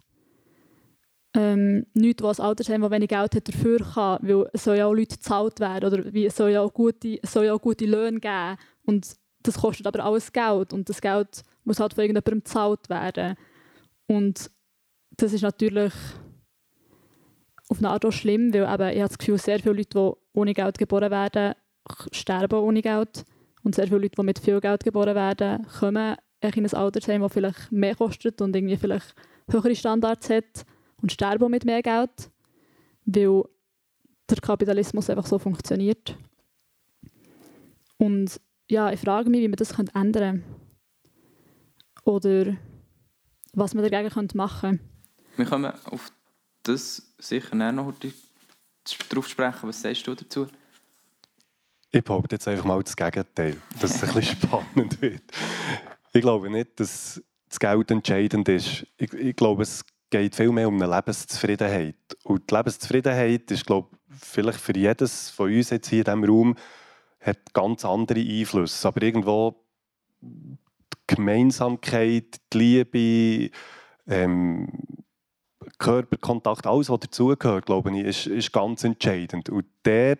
[1.35, 4.93] ähm, nichts, was Altersheim, das wenig Geld hat, dafür kann, weil es soll ja auch
[4.93, 7.85] Leute gezahlt werden oder wie, es soll ja auch gute, es soll ja auch gute
[7.85, 8.57] Löhne geben.
[8.85, 10.73] Und das kostet aber alles Geld.
[10.73, 13.35] Und das Geld muss halt von irgendjemandem gezahlt werden.
[14.07, 14.51] Und
[15.11, 15.93] das ist natürlich
[17.69, 20.39] auf eine Art auch schlimm, weil eben, ich habe das Gefühl, sehr viele Leute, die
[20.39, 21.55] ohne Geld geboren werden,
[22.11, 23.25] sterben ohne Geld.
[23.63, 27.33] Und sehr viele Leute, die mit viel Geld geboren werden, kommen in ein Altersheim, das
[27.33, 29.15] vielleicht mehr kostet und irgendwie vielleicht
[29.49, 30.65] höhere Standards hat
[31.01, 32.31] und sterben mit mehr Geld,
[33.05, 33.43] weil
[34.29, 36.17] der Kapitalismus einfach so funktioniert.
[37.97, 40.43] Und ja, ich frage mich, wie man das ändern könnte.
[42.05, 42.57] Oder
[43.53, 44.83] was man dagegen machen könnte.
[45.35, 46.11] Wir kommen auf
[46.63, 48.13] das sicher noch heute
[49.09, 49.69] drauf sprechen.
[49.69, 50.47] Was sagst du dazu?
[51.91, 55.21] Ich behaupte jetzt einfach mal das Gegenteil, dass es ein bisschen spannend wird.
[56.13, 58.85] Ich glaube nicht, dass das Geld entscheidend ist.
[58.97, 61.95] Ich, ich glaube, es geht viel mehr um eine Lebenszufriedenheit.
[62.23, 66.23] Und die Lebenszufriedenheit ist, glaube ich, vielleicht für jedes von uns jetzt hier in diesem
[66.23, 66.55] Raum
[67.19, 68.87] hat ganz andere Einflüsse.
[68.87, 69.55] Aber irgendwo
[70.21, 70.57] die
[71.07, 73.55] Gemeinsamkeit, die Liebe,
[74.07, 74.69] ähm,
[75.79, 79.49] Körperkontakt, alles, was dazugehört, glaube ich, ist, ist ganz entscheidend.
[79.49, 80.19] Und dort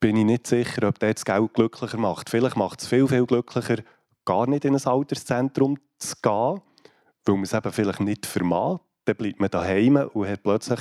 [0.00, 2.28] bin ich nicht sicher, ob das Geld glücklicher macht.
[2.28, 3.76] Vielleicht macht es viel, viel glücklicher,
[4.24, 6.60] gar nicht in ein Alterszentrum zu gehen,
[7.24, 8.80] weil man es eben vielleicht nicht vermag.
[9.04, 10.80] Dann bleibt man daheim und hat plötzlich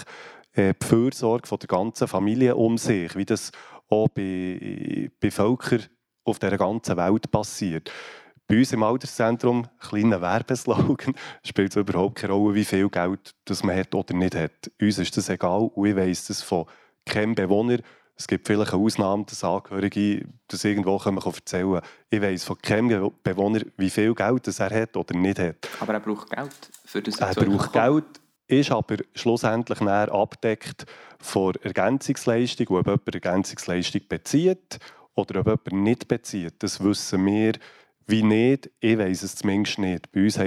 [0.53, 3.51] äh, die Fürsorge von der ganzen Familie um sich, wie das
[3.89, 5.83] auch bei, bei Völkern
[6.23, 7.91] auf der ganzen Welt passiert.
[8.47, 13.63] Bei uns im Alterszentrum, kleiner Werbeslogan, spielt es überhaupt keine Rolle, wie viel Geld das
[13.63, 14.71] man hat oder nicht hat.
[14.81, 16.65] Uns ist das egal und ich weiss das von
[17.05, 17.79] keinem Bewohner,
[18.15, 21.81] es gibt vielleicht eine Ausnahme, dass Angehörige das irgendwo können erzählen können.
[22.09, 25.55] Ich weiss von keinem Bewohner, wie viel Geld er hat oder nicht hat.
[25.79, 28.05] Aber er braucht Geld für das Er braucht Geld,
[28.47, 30.85] ist aber schlussendlich näher abdeckt
[31.19, 34.79] von Ergänzungsleistung, ob jemand Ergänzungsleistung bezieht
[35.15, 36.55] oder ob jemand nicht bezieht.
[36.59, 37.53] Das wissen wir
[38.05, 38.69] wie nicht.
[38.79, 40.11] Ich weiss es zumindest nicht.
[40.11, 40.39] Bei uns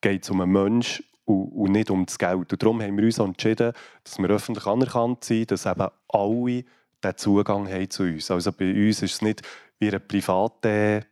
[0.00, 2.52] geht es um einen Menschen und, nicht um das Geld.
[2.52, 6.64] Und darum haben wir uns entschieden, dass wir öffentlich anerkannt sind, dass eben alle
[7.02, 8.30] den Zugang haben zu uns.
[8.30, 9.42] Also bei uns ist es nicht
[9.78, 11.06] wie eine private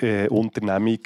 [0.00, 1.00] äh, Unternehmung,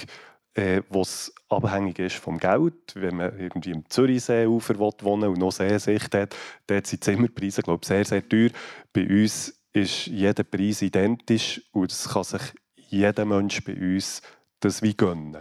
[0.55, 2.95] äh, was abhängig ist vom Geld.
[2.95, 7.81] Wenn man irgendwie im Zürichseeufer wohnen und noch Seesicht hat, dort sind die Zimmerpreise glaube
[7.83, 8.51] ich, sehr, sehr teuer.
[8.93, 12.43] Bei uns ist jeder Preis identisch und es kann sich
[12.77, 14.21] jeder Mensch bei uns
[14.61, 15.39] das wie gönnen.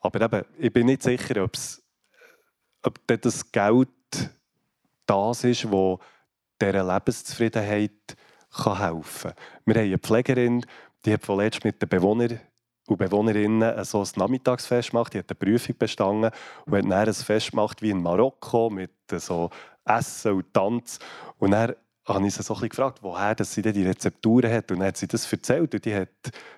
[0.00, 1.82] Aber eben, ich bin nicht sicher, ob's,
[2.82, 3.88] ob das Geld
[5.06, 5.98] das ist, was
[6.60, 8.16] dieser Lebenszufriedenheit
[8.52, 9.44] kann helfen kann.
[9.64, 10.66] Wir haben eine Pflegerin,
[11.04, 12.40] die hat vorletzt mit den Bewohnern
[12.86, 15.14] und Bewohnerinnen so ein Nachmittagsfest gemacht.
[15.14, 16.30] Die hat eine Prüfung bestanden
[16.66, 19.50] und hat dann ein Fest gemacht wie in Marokko mit so
[19.84, 20.98] Essen und Tanz.
[21.38, 21.74] Und dann
[22.06, 24.70] habe ich sie so gefragt, woher dass sie die Rezepturen hat.
[24.70, 25.74] Und dann hat sie das erzählt.
[25.74, 26.08] Und die hat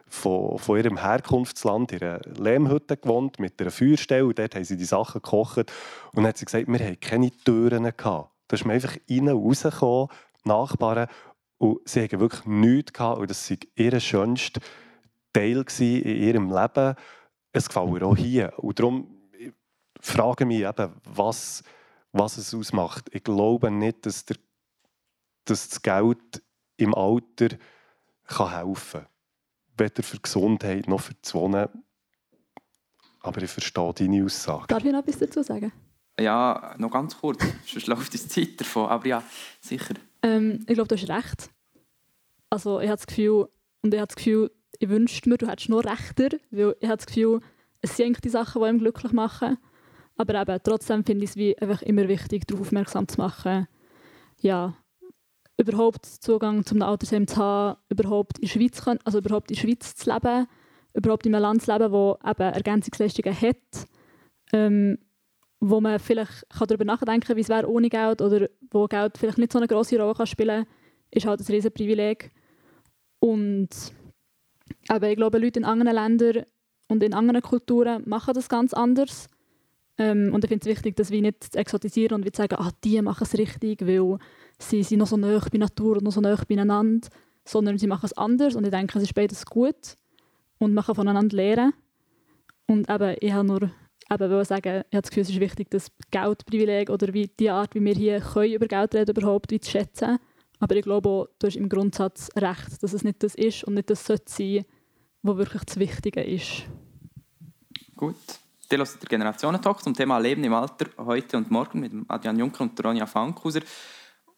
[0.08, 4.24] von, von ihrem Herkunftsland in einer Lehmhütte gewohnt, mit einer Feuerstelle.
[4.24, 5.58] Und dort haben sie die Sachen gekocht.
[5.58, 7.92] Und dann hat sie gesagt, wir hatten keine Türen.
[7.94, 8.31] Gehabt.
[8.52, 10.08] Da ist man einfach rein und rausgekommen
[10.44, 11.08] Nachbarn
[11.56, 14.60] und sie hatten wirklich nichts gehabt und das war ihr schönster
[15.32, 16.94] Teil in ihrem Leben.
[17.52, 18.52] Es gefällt mir auch hier.
[18.58, 19.22] Und darum
[20.02, 21.62] frage ich mich eben, was,
[22.12, 23.08] was es ausmacht.
[23.14, 24.36] Ich glaube nicht, dass, der,
[25.46, 26.42] dass das Geld
[26.76, 27.56] im Alter
[28.26, 29.08] kann helfen kann.
[29.78, 31.70] Weder für Gesundheit noch für das Wohnen.
[33.20, 34.66] Aber ich verstehe deine Aussage.
[34.66, 35.72] Darf ich noch etwas dazu sagen?
[36.20, 38.88] Ja, noch ganz kurz, sonst läuft die Zeit davon.
[38.88, 39.22] Aber ja,
[39.60, 39.94] sicher.
[40.22, 41.50] Ähm, ich glaube, du hast recht.
[42.50, 43.48] Also ich habe das Gefühl,
[43.82, 46.98] und ich habe das Gefühl, ich wünschte mir, du hättest noch rechter, weil ich habe
[46.98, 47.40] das Gefühl,
[47.80, 49.58] es sind eigentlich die Sachen, die einem glücklich machen.
[50.16, 53.66] Aber eben, trotzdem finde ich es wie einfach immer wichtig, darauf aufmerksam zu machen,
[54.40, 54.74] ja,
[55.56, 59.94] überhaupt Zugang zum Altersheim zu haben, überhaupt in der Schweiz, also überhaupt in der Schweiz
[59.94, 60.46] zu leben,
[60.94, 63.86] überhaupt in einem Land zu leben, das eben Ergänzungsleistungen hat,
[64.52, 64.98] ähm,
[65.64, 69.16] wo man vielleicht kann darüber nachdenken kann, wie es wäre ohne Geld oder wo Geld
[69.16, 70.74] vielleicht nicht so eine große Rolle kann spielen kann,
[71.12, 72.32] ist halt ein riesen Privileg.
[73.20, 73.68] Und
[74.88, 76.46] aber ich glaube, Leute in anderen Ländern
[76.88, 79.28] und in anderen Kulturen machen das ganz anders.
[79.98, 83.00] Ähm, und ich finde es wichtig, dass wir nicht exotisieren und wir sagen, ah, die
[83.00, 84.18] machen es richtig, weil
[84.58, 87.08] sie sind noch so nah bei Natur und noch so nah beieinander,
[87.44, 89.96] sondern sie machen es anders und ich denke, es ist beides gut
[90.58, 91.72] und kann voneinander lernen.
[92.66, 93.70] Und eben, ich habe nur
[94.20, 97.74] eben sagen, ich habe das Gefühl, es ist wichtig, das Geldprivileg oder wie die Art,
[97.74, 100.18] wie wir hier können über Geld reden überhaupt zu schätzen.
[100.60, 103.74] Aber ich glaube auch, du hast im Grundsatz recht, dass es nicht das ist und
[103.74, 104.64] nicht das sollte sein,
[105.22, 106.64] was wirklich das Wichtige ist.
[107.96, 108.16] Gut.
[108.70, 112.62] Ihr hört den Generationentalk zum Thema Leben im Alter heute und morgen mit Adrian Juncker
[112.62, 113.60] und Ronja Fankhauser.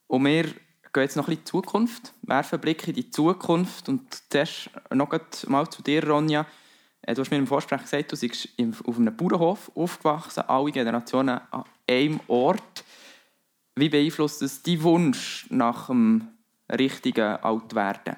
[0.09, 0.57] Und wir gehen
[0.95, 3.89] jetzt noch ein bisschen in die Zukunft, werfen einen Blick in die Zukunft.
[3.89, 5.09] Und zuerst noch
[5.47, 6.47] mal zu dir, Ronja.
[7.07, 8.49] Äh, du hast mir im Vorsprech gesagt, du bist
[8.87, 12.85] auf einem Bauernhof aufgewachsen, alle Generationen an einem Ort.
[13.77, 16.29] Wie beeinflusst das deinen Wunsch nach dem
[16.71, 18.17] richtigen Altwerden?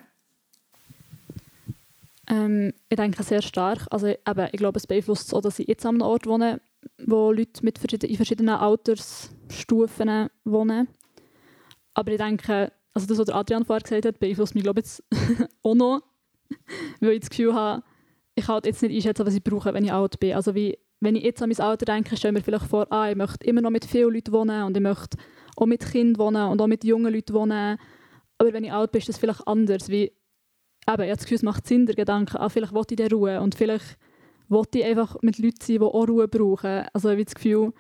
[2.29, 3.87] Ähm, ich denke sehr stark.
[3.91, 6.61] Also, eben, ich glaube, es beeinflusst so, dass ich jetzt an einem Ort wohne,
[7.05, 10.89] wo Leute mit verschiedenen, in verschiedenen Altersstufen wohnen.
[11.95, 15.05] Aber ich denke, also das, was Adrian vorher gesagt hat, beeinflusst mich glaube ich, jetzt
[15.63, 16.03] auch noch.
[17.01, 17.83] weil ich das Gefühl habe,
[18.37, 20.35] ich kann jetzt nicht einschätzen, was ich brauche, wenn ich alt bin.
[20.35, 23.11] Also wie, wenn ich jetzt an mein Alter denke, stelle ich mir vielleicht vor, ah,
[23.11, 25.17] ich möchte immer noch mit vielen Leuten wohnen und ich möchte
[25.57, 27.79] auch mit Kindern wohnen und auch mit jungen Leuten wohnen.
[28.37, 29.89] Aber wenn ich alt bin, ist das vielleicht anders.
[29.89, 30.13] Wie, eben,
[30.85, 33.41] ich habe das Gefühl, es macht Sinn, der Gedanke, ah, vielleicht will ich der Ruhe
[33.41, 33.97] und vielleicht
[34.49, 36.87] will ich einfach mit Leuten sein, die auch Ruhe brauchen.
[36.93, 37.73] Also ich habe das Gefühl,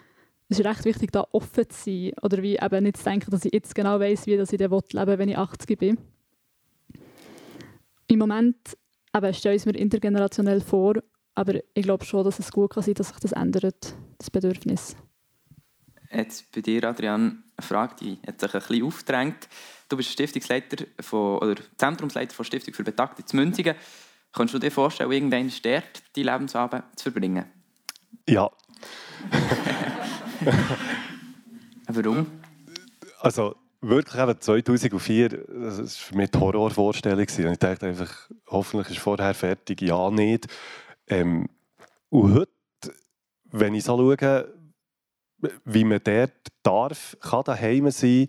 [0.48, 3.44] es ist recht wichtig, da offen zu sein oder wie eben nicht zu denken, dass
[3.44, 5.98] ich jetzt genau weiß, wie dass ich leben will, wenn ich 80 bin.
[8.06, 8.56] Im Moment
[9.32, 10.94] stelle ich es mir intergenerationell vor,
[11.34, 14.96] aber ich glaube schon, dass es gut kann sein dass sich das ändert, das Bedürfnis.
[16.10, 19.48] Jetzt bei dir, Adrian, eine Frage, die hat sich ein bisschen aufgedrängt.
[19.88, 23.74] Du bist Stiftungsleiter von, oder Zentrumsleiter von Stiftung für Betagte zu Münzigen.
[24.32, 27.46] Kannst du dir vorstellen, irgendwann dort die Lebensabend zu verbringen?
[28.28, 28.50] Ja.
[31.88, 32.26] Warum?
[33.20, 33.56] Also
[33.88, 37.20] wirklich eben 2004, das war für mich die Horrorvorstellung.
[37.20, 40.46] Ich dachte einfach, hoffentlich ist vorher fertig, ja, nicht.
[41.08, 41.48] Ähm,
[42.10, 42.50] und heute,
[43.44, 44.52] wenn ich so schaue,
[45.64, 48.26] wie man dort darf, kann daheim sein,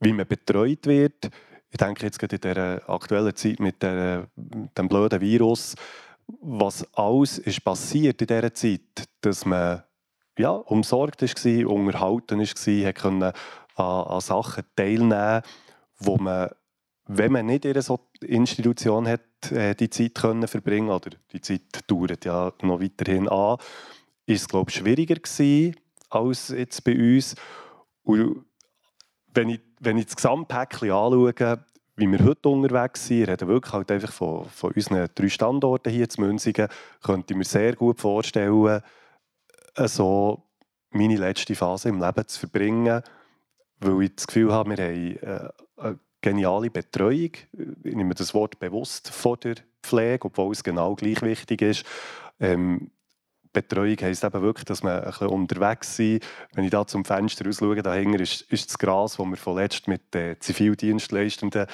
[0.00, 1.30] wie man betreut wird.
[1.70, 5.74] Ich denke jetzt gerade in dieser aktuellen Zeit mit, der, dem blöden Virus,
[6.26, 9.82] was alles ist passiert in dieser Zeit, dass man
[10.38, 13.32] ja, umsorgt war, unterhalten war, konnte
[13.74, 15.42] an, an Sachen teilnehmen,
[15.98, 16.50] wo man,
[17.06, 21.62] wenn man nicht in einer Institution hat, äh, die Zeit können verbringen oder die Zeit
[21.86, 23.58] dauert ja noch weiterhin an,
[24.26, 25.76] ist es glaube ich schwieriger gewesen
[26.10, 27.34] als jetzt bei uns.
[28.02, 28.44] Und
[29.32, 31.64] wenn ich, wenn ich das Gesamtpäckchen anschaue,
[31.96, 36.08] wie wir heute unterwegs sind, reden wirklich halt einfach von, von unseren drei Standorten hier
[36.08, 36.68] in Münzigen,
[37.02, 38.82] könnte ich mir sehr gut vorstellen,
[39.76, 40.42] äh, so
[40.90, 43.02] meine letzte Phase im Leben zu verbringen,
[43.80, 47.32] weil ich das Gefühl habe, wir haben äh, eine geniale Betreuung.
[47.82, 51.84] Ich nehme das Wort bewusst vor der Pflege, obwohl es genau gleich wichtig ist.
[52.40, 52.90] Ähm,
[53.52, 56.24] Betreuung heisst eben wirklich, dass wir ein bisschen unterwegs sind.
[56.54, 60.12] Wenn ich da zum Fenster rausschaue, dahinter ist, ist das Gras, das wir vorletzt mit
[60.12, 61.66] den Zivildienstleistenden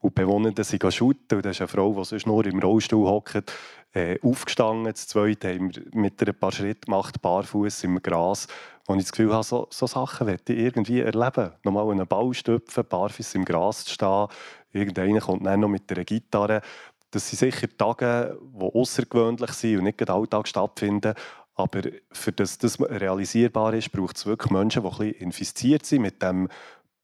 [0.00, 1.36] und Bewohnenden sind shooten.
[1.36, 3.52] Und das ist eine Frau, die sonst nur im Rollstuhl hockt,
[3.94, 4.92] äh, aufgestanden.
[4.92, 8.46] Das zweite haben wir mit ein paar Schritten gemacht, barfuß im Gras.
[8.86, 11.52] Und ich das Gefühl habe, so, so Sachen möchte ich irgendwie erleben.
[11.62, 14.26] Nochmal einen Ball stüpfen, barfuß im Gras zu stehen.
[14.72, 16.62] Irgendeiner kommt dann noch mit einer Gitarre.
[17.10, 21.14] Das sind sicher Tage, die außergewöhnlich sind und nicht Alltag stattfinden.
[21.54, 26.02] Aber für das das realisierbar ist, braucht es wirklich Menschen, die ein bisschen infiziert sind
[26.02, 26.48] mit dem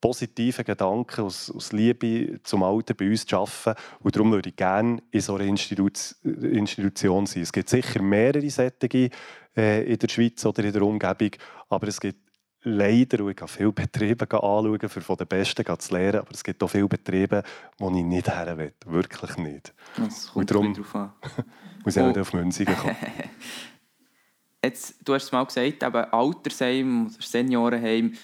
[0.00, 3.80] positiven Gedanken, aus, aus Liebe zum Alter bei uns zu arbeiten.
[4.00, 5.88] Und darum würde ich gerne in so einer Institu
[6.24, 7.42] Institution sein.
[7.42, 9.10] Es gibt sicher mehrere Sättige
[9.56, 11.30] äh, in der Schweiz oder in der Umgebung,
[11.68, 12.28] aber es gibt
[12.62, 16.44] leider, und ich habe viele Betriebe anschauen, um von den Besten zu lernen, aber es
[16.44, 17.42] gibt auch viele Betriebe,
[17.78, 18.72] wo ich nicht her will.
[18.86, 19.74] Wirklich nicht.
[19.96, 21.12] Das kommt und darum drauf an.
[21.84, 22.20] muss ich oh.
[22.20, 22.96] auf Münzigen kommen.
[24.64, 28.14] Jetzt, du hast es mal gesagt, eben Altersheim oder Seniorenheim,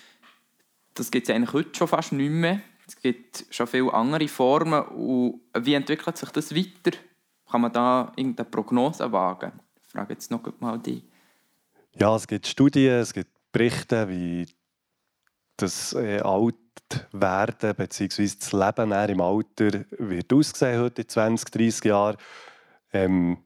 [0.94, 2.61] das gibt es eigentlich heute schon fast nicht mehr.
[2.87, 4.83] Es gibt schon viele andere Formen.
[4.83, 6.96] Und wie entwickelt sich das weiter?
[7.50, 9.52] Kann man da irgendeine Prognose wagen?
[9.83, 11.02] Ich frage jetzt noch mal die.
[11.96, 14.46] Ja, es gibt Studien, es gibt Berichte, wie
[15.57, 18.30] das äh, Altwerden bzw.
[18.38, 22.16] das Leben im Alter wird aussehen heute in 20, 30 Jahren.
[22.92, 23.38] Ähm,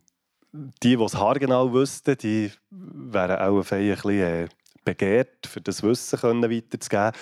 [0.52, 4.48] die, die es haargenau wüssten, die wären auch ein bisschen äh,
[4.88, 7.12] begehrt, für das Wissen können weiterzugeben.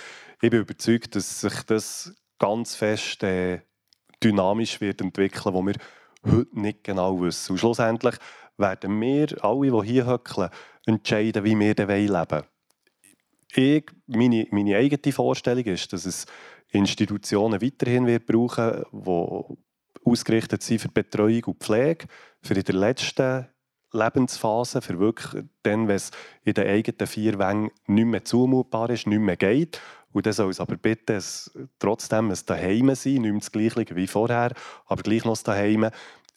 [0.41, 3.61] Ich bin überzeugt, dass sich das ganz fest äh,
[4.23, 5.75] dynamisch wird entwickeln, wo wir
[6.25, 7.53] heute nicht genau wissen.
[7.53, 8.17] Und schlussendlich
[8.57, 10.49] werden wir alle, die hier hocken,
[10.87, 12.45] entscheiden, wie wir leben wollen.
[13.55, 16.27] Ich, meine, meine eigene Vorstellung ist, dass es
[16.71, 19.57] Institutionen weiterhin wird brauchen, die
[20.05, 22.07] ausgerichtet sind für Betreuung und Pflege,
[22.43, 23.49] für in der letzten
[23.97, 26.11] Lebensphase, für wirklich dann, wenn es
[26.45, 29.81] in den eigenen vier Wängen nicht mehr zumutbar ist, nicht mehr geht.
[30.13, 33.97] Und dann soll es aber bitte es, trotzdem ein Daheim sein, nicht mehr das Gleiche
[33.97, 34.53] wie vorher,
[34.87, 35.91] aber gleich noch ein Daheim.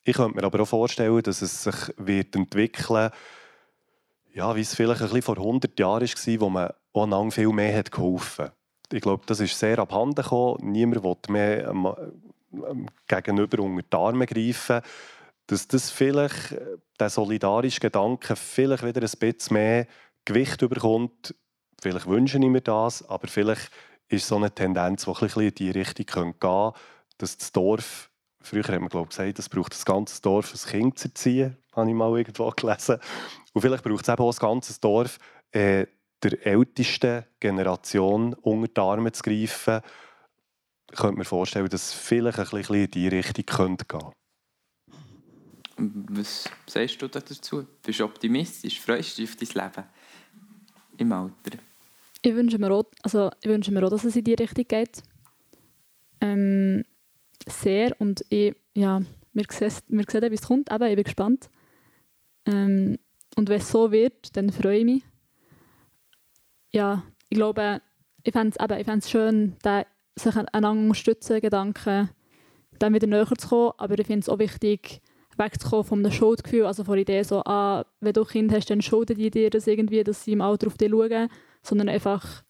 [0.04, 3.12] Ich könnte mir aber auch vorstellen, dass es sich wird entwickeln
[4.34, 6.42] ja, wie es vielleicht ein bisschen vor 100 Jahren war,
[6.94, 8.54] wo man auch viel mehr hat geholfen hat.
[8.92, 10.72] Ich glaube, das ist sehr abhanden gekommen.
[10.72, 14.82] Niemand will mehr ähm, gegenüber unter die Arme greifen
[15.50, 19.88] dass das vielleicht, äh, der solidarische Gedanke vielleicht wieder ein bisschen mehr
[20.26, 21.34] Gewicht bekommt.
[21.82, 23.72] Vielleicht wünsche ich mir das, aber vielleicht
[24.10, 26.80] ist so eine Tendenz, die ein bisschen in die Richtung gehen könnte,
[27.18, 30.70] dass das Dorf, früher haben wir glaube ich, gesagt, es braucht das ganze Dorf, ein
[30.70, 33.00] Kind zu erziehen, habe ich mal irgendwo gelesen.
[33.54, 35.18] Und vielleicht braucht es eben auch das ganze Dorf,
[35.52, 35.88] äh,
[36.22, 39.82] der ältesten Generation unter die Arme zu greifen.
[40.92, 44.12] Ich könnte mir vorstellen, dass es vielleicht ein bisschen in diese Richtung gehen könnte.
[45.80, 47.66] Was sagst du dazu?
[47.84, 48.80] Bist du optimistisch?
[48.82, 49.88] Freust du dich auf dein Leben
[50.98, 51.58] im Alter?
[52.22, 55.02] Ich wünsche mir auch, also ich wünsche mir auch dass es in die Richtung geht.
[56.20, 56.84] Ähm,
[57.48, 57.96] sehr.
[58.00, 60.70] Und ich, ja, wir sehen, wir sehen wie es kommt.
[60.70, 61.50] Eben, ich bin gespannt.
[62.46, 62.98] Ähm,
[63.38, 65.04] und wenn es so wird, dann freue ich mich.
[66.72, 67.82] Ja, ich glaube,
[68.24, 69.56] ich fände es schön,
[70.16, 72.10] sich einander unterstützen, Gedanken,
[72.80, 73.72] dann wieder näher zu kommen.
[73.78, 75.02] Aber ich finde es auch wichtig,
[75.40, 79.18] wegzukommen einem Schuldgefühl, also von der Idee so, ah, wenn du Kind hast, dann schulden
[79.18, 81.30] die dir das irgendwie, dass sie im Alter auf dich schauen,
[81.64, 82.44] sondern einfach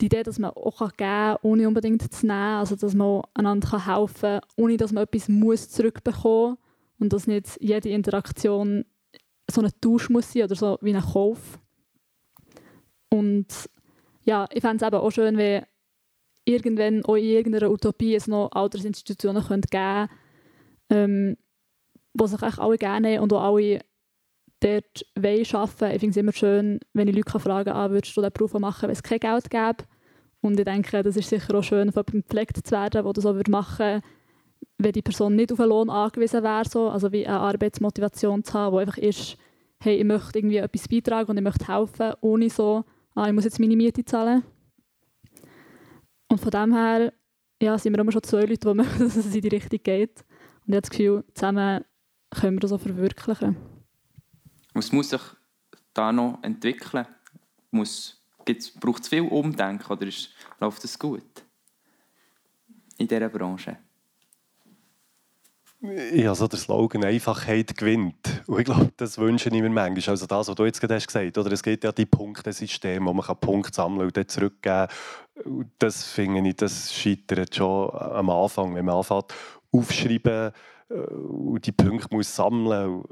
[0.00, 3.86] die Idee, dass man auch geben kann, ohne unbedingt zu nehmen, also dass man einander
[3.86, 6.58] helfen kann, ohne dass man etwas muss zurückbekommen
[6.98, 8.84] und dass nicht jede Interaktion
[9.50, 11.58] so ein Tausch muss sein oder so wie ein Kauf.
[13.08, 13.46] Und
[14.24, 15.64] ja, ich fände es eben auch schön, wenn
[16.44, 19.60] irgendwann auch in irgendeiner Utopie es noch Altersinstitutionen geben.
[19.62, 20.08] Könnte,
[20.90, 21.36] ähm,
[22.18, 23.80] wo sich eigentlich alle gerne und auch alle
[24.60, 25.94] dort wollen arbeiten.
[25.94, 28.54] Ich finde es immer schön, wenn ich Leute fragen kann, ah, würdest du diesen Beruf
[28.54, 29.84] machen, wenn es kein Geld gäbe?
[30.40, 33.22] Und ich denke, das ist sicher auch schön, von jemandem gepflegt zu werden, der das
[33.22, 34.02] so machen würde,
[34.78, 38.54] wenn die Person nicht auf einen Lohn angewiesen wäre, so, also wie eine Arbeitsmotivation zu
[38.54, 39.36] haben, die einfach ist,
[39.80, 43.44] hey, ich möchte irgendwie etwas beitragen und ich möchte helfen, ohne so, ah, ich muss
[43.44, 44.42] jetzt meine Miete zahlen.
[46.28, 47.12] Und von dem her
[47.62, 50.24] ja, sind wir immer schon zwei Leute, die möchten, dass es in die Richtung geht.
[50.66, 51.84] Und ich habe das Gefühl, zusammen
[52.30, 53.56] können wir das auch verwirklichen.
[54.74, 55.22] Was muss sich
[55.94, 57.06] da noch entwickeln?
[57.70, 58.22] Muss,
[58.80, 61.22] braucht es viel Umdenken oder ist, läuft es gut
[62.98, 63.78] in dieser Branche?
[65.80, 68.42] Ja, so der Slogan «Einfachheit gewinnt».
[68.46, 70.12] Und ich glaube, das wünsche ich mir manchmal.
[70.12, 71.52] Also das, was du jetzt gerade hast gesagt hast.
[71.52, 75.70] Es gibt ja die Punktesysteme, wo man Punkte sammeln und dann zurückgeben kann.
[75.78, 79.34] Das finde ich, das scheitert schon am Anfang, wenn man anfängt
[79.70, 80.52] aufschreiben
[80.88, 83.06] und die Punkte muss sammeln muss.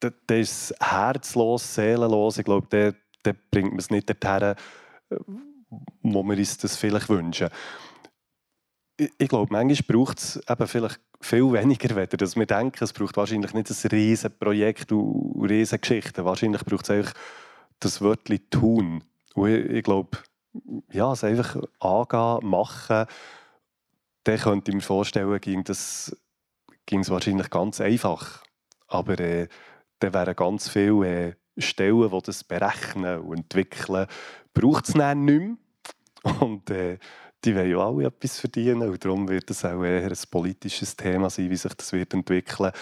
[0.00, 2.38] Das ist herzlos, seelenlos.
[2.38, 4.54] Ich glaube, da bringt man es nicht dorthin,
[5.10, 5.16] äh,
[6.02, 7.48] wo wir uns das vielleicht wünschen.
[8.96, 12.84] Ich, ich glaube, manchmal braucht es eben vielleicht viel weniger, weder dass wir denken.
[12.84, 16.24] Es braucht wahrscheinlich nicht ein riesen Projekt und riesen Geschichten.
[16.24, 17.12] Wahrscheinlich braucht es einfach
[17.80, 19.04] das Wörtchen «tun».
[19.34, 20.18] Und ich, ich glaube,
[20.92, 23.06] ja, es einfach angehen, machen,
[24.24, 26.16] dann könnte ich mir vorstellen, ging das
[26.86, 28.42] ging es wahrscheinlich ganz einfach.
[28.88, 29.48] Aber äh,
[29.98, 34.06] dann wären ganz viele äh, Stellen, die das berechnen und entwickeln,
[34.54, 35.56] braucht es dann nicht mehr.
[36.40, 36.98] Und äh,
[37.44, 41.30] die wollen ja alle etwas verdienen und darum wird es auch eher ein politisches Thema
[41.30, 42.72] sein, wie sich das wird entwickeln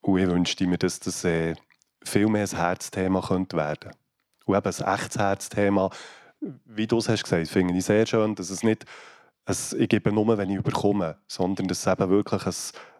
[0.00, 1.54] Und ich wünschte mir, dass das äh,
[2.04, 3.92] viel mehr ein Herzthema könnte werden
[4.44, 5.90] Und eben ein echtes Herzthema,
[6.40, 8.84] wie du es hast gesagt, finde ich sehr schön, dass es nicht
[9.48, 12.54] ein, ich gebe nur, wenn ich überkomme, sondern dass es eben wirklich ein,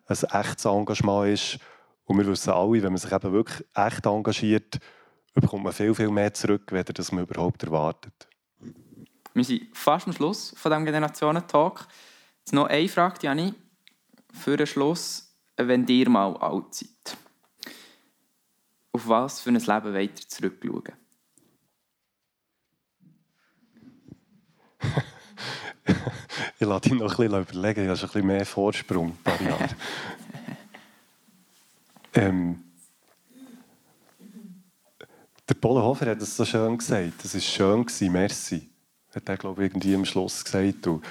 [0.07, 1.59] ein echtes Engagement ist.
[2.05, 4.79] Und wir wissen alle, wenn man sich eben wirklich echt engagiert,
[5.35, 8.29] bekommt man viel, viel mehr zurück, als das man überhaupt erwartet.
[9.35, 11.87] Wir sind fast am Schluss von diesem Generationentalk.
[12.39, 13.55] Jetzt noch eine Frage, Jani,
[14.33, 15.27] für den Schluss.
[15.57, 17.17] Wenn ihr mal alt seid,
[18.93, 20.93] auf was für ein Leben ihr zurückschauen?
[26.59, 27.83] ich lasse dich noch ein bisschen überlegen.
[27.83, 29.69] Ich habe ein bisschen mehr Vorsprung, ein paar Jahre.
[32.15, 32.65] ähm,
[35.49, 37.25] der Paul Hofer hat es so schön gesagt.
[37.25, 38.69] Es war schön, merci.
[39.15, 40.87] Hat er, glaube ich, irgendwie am Schluss gesagt.
[40.87, 41.05] Und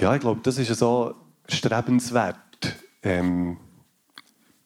[0.00, 1.14] ja, ich glaube, das ist so
[1.48, 2.38] strebenswert.
[3.02, 3.56] Ähm,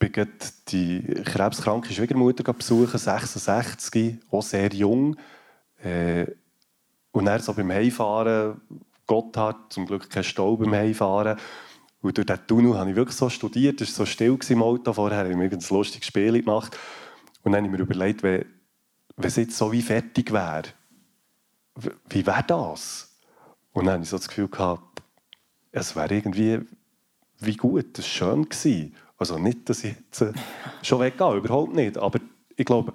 [0.00, 0.28] ich bin
[0.68, 5.16] die krebskranke Schwiegermutter besuchen, 66, auch sehr jung.
[5.82, 6.26] Äh,
[7.12, 8.60] und dann so beim Heimfahren,
[9.08, 11.36] Gott hat zum Glück keinen Stau beim Heimfahren.
[12.00, 14.92] Und durch diesen Tunnel habe ich wirklich so studiert, es war so still im Auto
[14.92, 16.78] vorher, habe ich mir ein lustiges Spiel gemacht.
[17.42, 18.44] Und dann habe ich mir überlegt, wenn,
[19.16, 20.62] wenn es jetzt so wie fertig wäre,
[22.08, 23.18] wie wäre das?
[23.72, 25.02] Und dann hatte ich so das Gefühl, gehabt,
[25.72, 26.60] es wäre irgendwie
[27.40, 28.48] wie gut, es war schön.
[28.48, 28.94] Gewesen.
[29.16, 30.32] Also nicht, dass ich jetzt äh,
[30.82, 31.98] schon weggehe, überhaupt nicht.
[31.98, 32.20] Aber
[32.56, 32.92] ich glaube,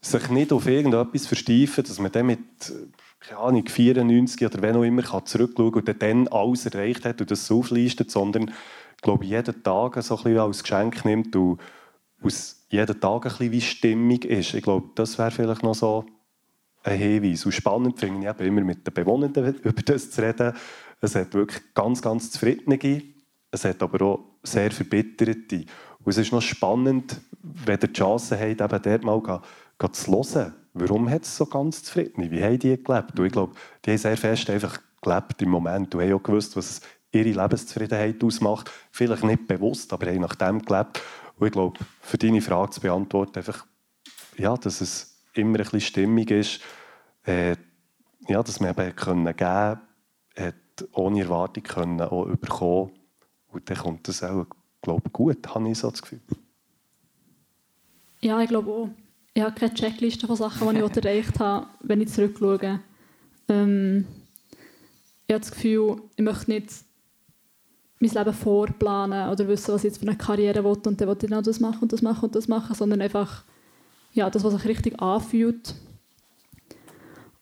[0.00, 2.38] sich nicht auf irgendetwas versteifen, dass man dann mit
[3.20, 5.22] keine Ahnung, 94 oder wenn auch immer kann
[5.58, 8.50] und dann alles erreicht hat und das so auflistet, sondern
[8.96, 11.58] ich glaube, jeden Tag so ein bisschen als Geschenk nimmt und
[12.22, 14.54] aus jeden Tag ein bisschen wie Stimmung ist.
[14.54, 16.04] Ich glaube, das wäre vielleicht noch so
[16.82, 17.44] ein Hinweis.
[17.44, 20.52] Und spannend finde ich immer mit den Bewohnern über das zu reden.
[21.00, 23.02] Es hat wirklich ganz, ganz zufriedene,
[23.50, 25.64] es hat aber auch sehr verbitterte.
[26.04, 29.40] Und es ist noch spannend, wenn ihr die Chance habt, eben dort mal
[29.78, 32.30] zu hören, warum hat es so ganz zufrieden?
[32.30, 33.18] Wie haben die gelebt?
[33.18, 33.54] Und ich glaube,
[33.84, 36.80] die haben sehr fest einfach gelebt im Moment und haben auch gewusst, was
[37.12, 38.70] ihre Lebenszufriedenheit ausmacht.
[38.90, 41.00] Vielleicht nicht bewusst, aber haben nach dem gelebt.
[41.36, 43.66] Und ich glaube, für deine Frage zu beantworten, einfach,
[44.36, 46.60] ja, dass es immer ein bisschen stimmig ist,
[47.24, 47.56] äh,
[48.28, 49.80] ja, dass man eben können geben
[50.36, 50.54] hat
[50.92, 52.92] ohne Erwartung können auch überkommen
[53.48, 54.46] und dann kommt das auch,
[54.82, 56.20] glaube gut, habe ich so das Gefühl.
[58.20, 58.88] Ja, ich glaube auch.
[59.38, 62.80] Ich habe keine Checkliste von Sachen, die ich erreicht habe, wenn ich zurückschaue.
[63.48, 64.04] Ähm,
[65.28, 66.70] ich habe das Gefühl, ich möchte nicht
[68.00, 71.16] mein Leben vorplanen oder wissen, was ich jetzt für eine Karriere will und dann will
[71.22, 73.44] ich noch das machen und das machen und das machen, sondern einfach
[74.12, 75.72] ja, das, was sich richtig anfühlt.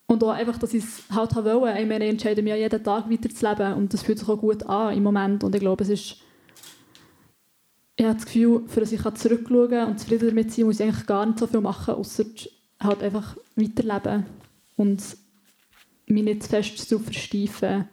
[0.05, 1.81] Und auch einfach, dass ich es halt wollte.
[1.81, 4.39] Ich meine, ich entscheide mich jeden Tag weiter zu leben und das fühlt sich auch
[4.39, 6.17] gut an im Moment und ich glaube, es ist
[7.97, 10.87] ich habe das Gefühl, für dass ich zurückschauen kann und zufrieden damit sein, muss ich
[10.87, 12.25] eigentlich gar nicht so viel machen, außer
[12.79, 14.27] halt einfach weiterleben
[14.77, 15.03] und
[16.07, 17.89] mich nicht zu fest zu versteifen,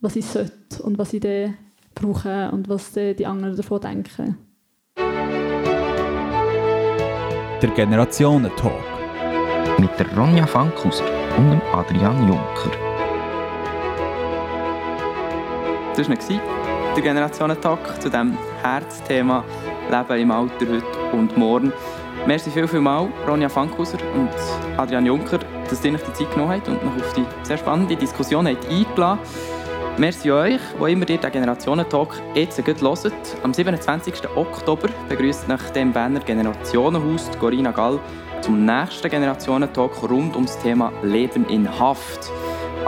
[0.00, 1.56] was ich sollte und was ich dann
[1.94, 4.36] brauche und was die anderen davon denken.
[7.60, 8.84] Der Generationentalk
[9.78, 11.04] mit der Ronja Fankhauser
[11.38, 12.70] und dem Adrian Juncker.
[15.96, 16.57] Das war
[16.98, 19.44] der Generationentalk zu diesem Herzthema
[19.88, 21.72] Leben im Alter heute und morgen.
[22.26, 24.30] Merci viel, viel mal, Ronja Fankhauser und
[24.76, 25.38] Adrian Juncker,
[25.70, 28.68] dass ihr euch die Zeit genommen habt und noch auf die sehr spannende Diskussion habt
[28.68, 29.20] eingeladen
[29.96, 33.12] Merci euch, wo immer ihr den Generationentalk jetzt gut hört.
[33.44, 34.14] Am 27.
[34.34, 38.00] Oktober begrüßt nach dem Banner Generationenhaus Corinna Gall
[38.40, 42.32] zum nächsten Generationentalk rund ums Thema Leben in Haft.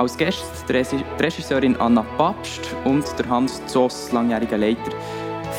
[0.01, 4.92] Als Gäste die Regisseurin Anna Papst und der Hans Zoss, langjähriger Leiter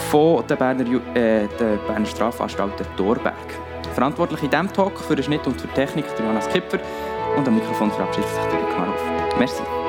[0.10, 0.82] von der Berner,
[1.14, 3.36] äh, der Berner Strafanstalt Thorberg.
[3.94, 6.80] Verantwortlich in diesem Talk für den Schnitt und für die Technik der Jonas Kipper
[7.38, 9.38] und am Mikrofon verabschiedet sich der Karov.
[9.38, 9.81] Merci.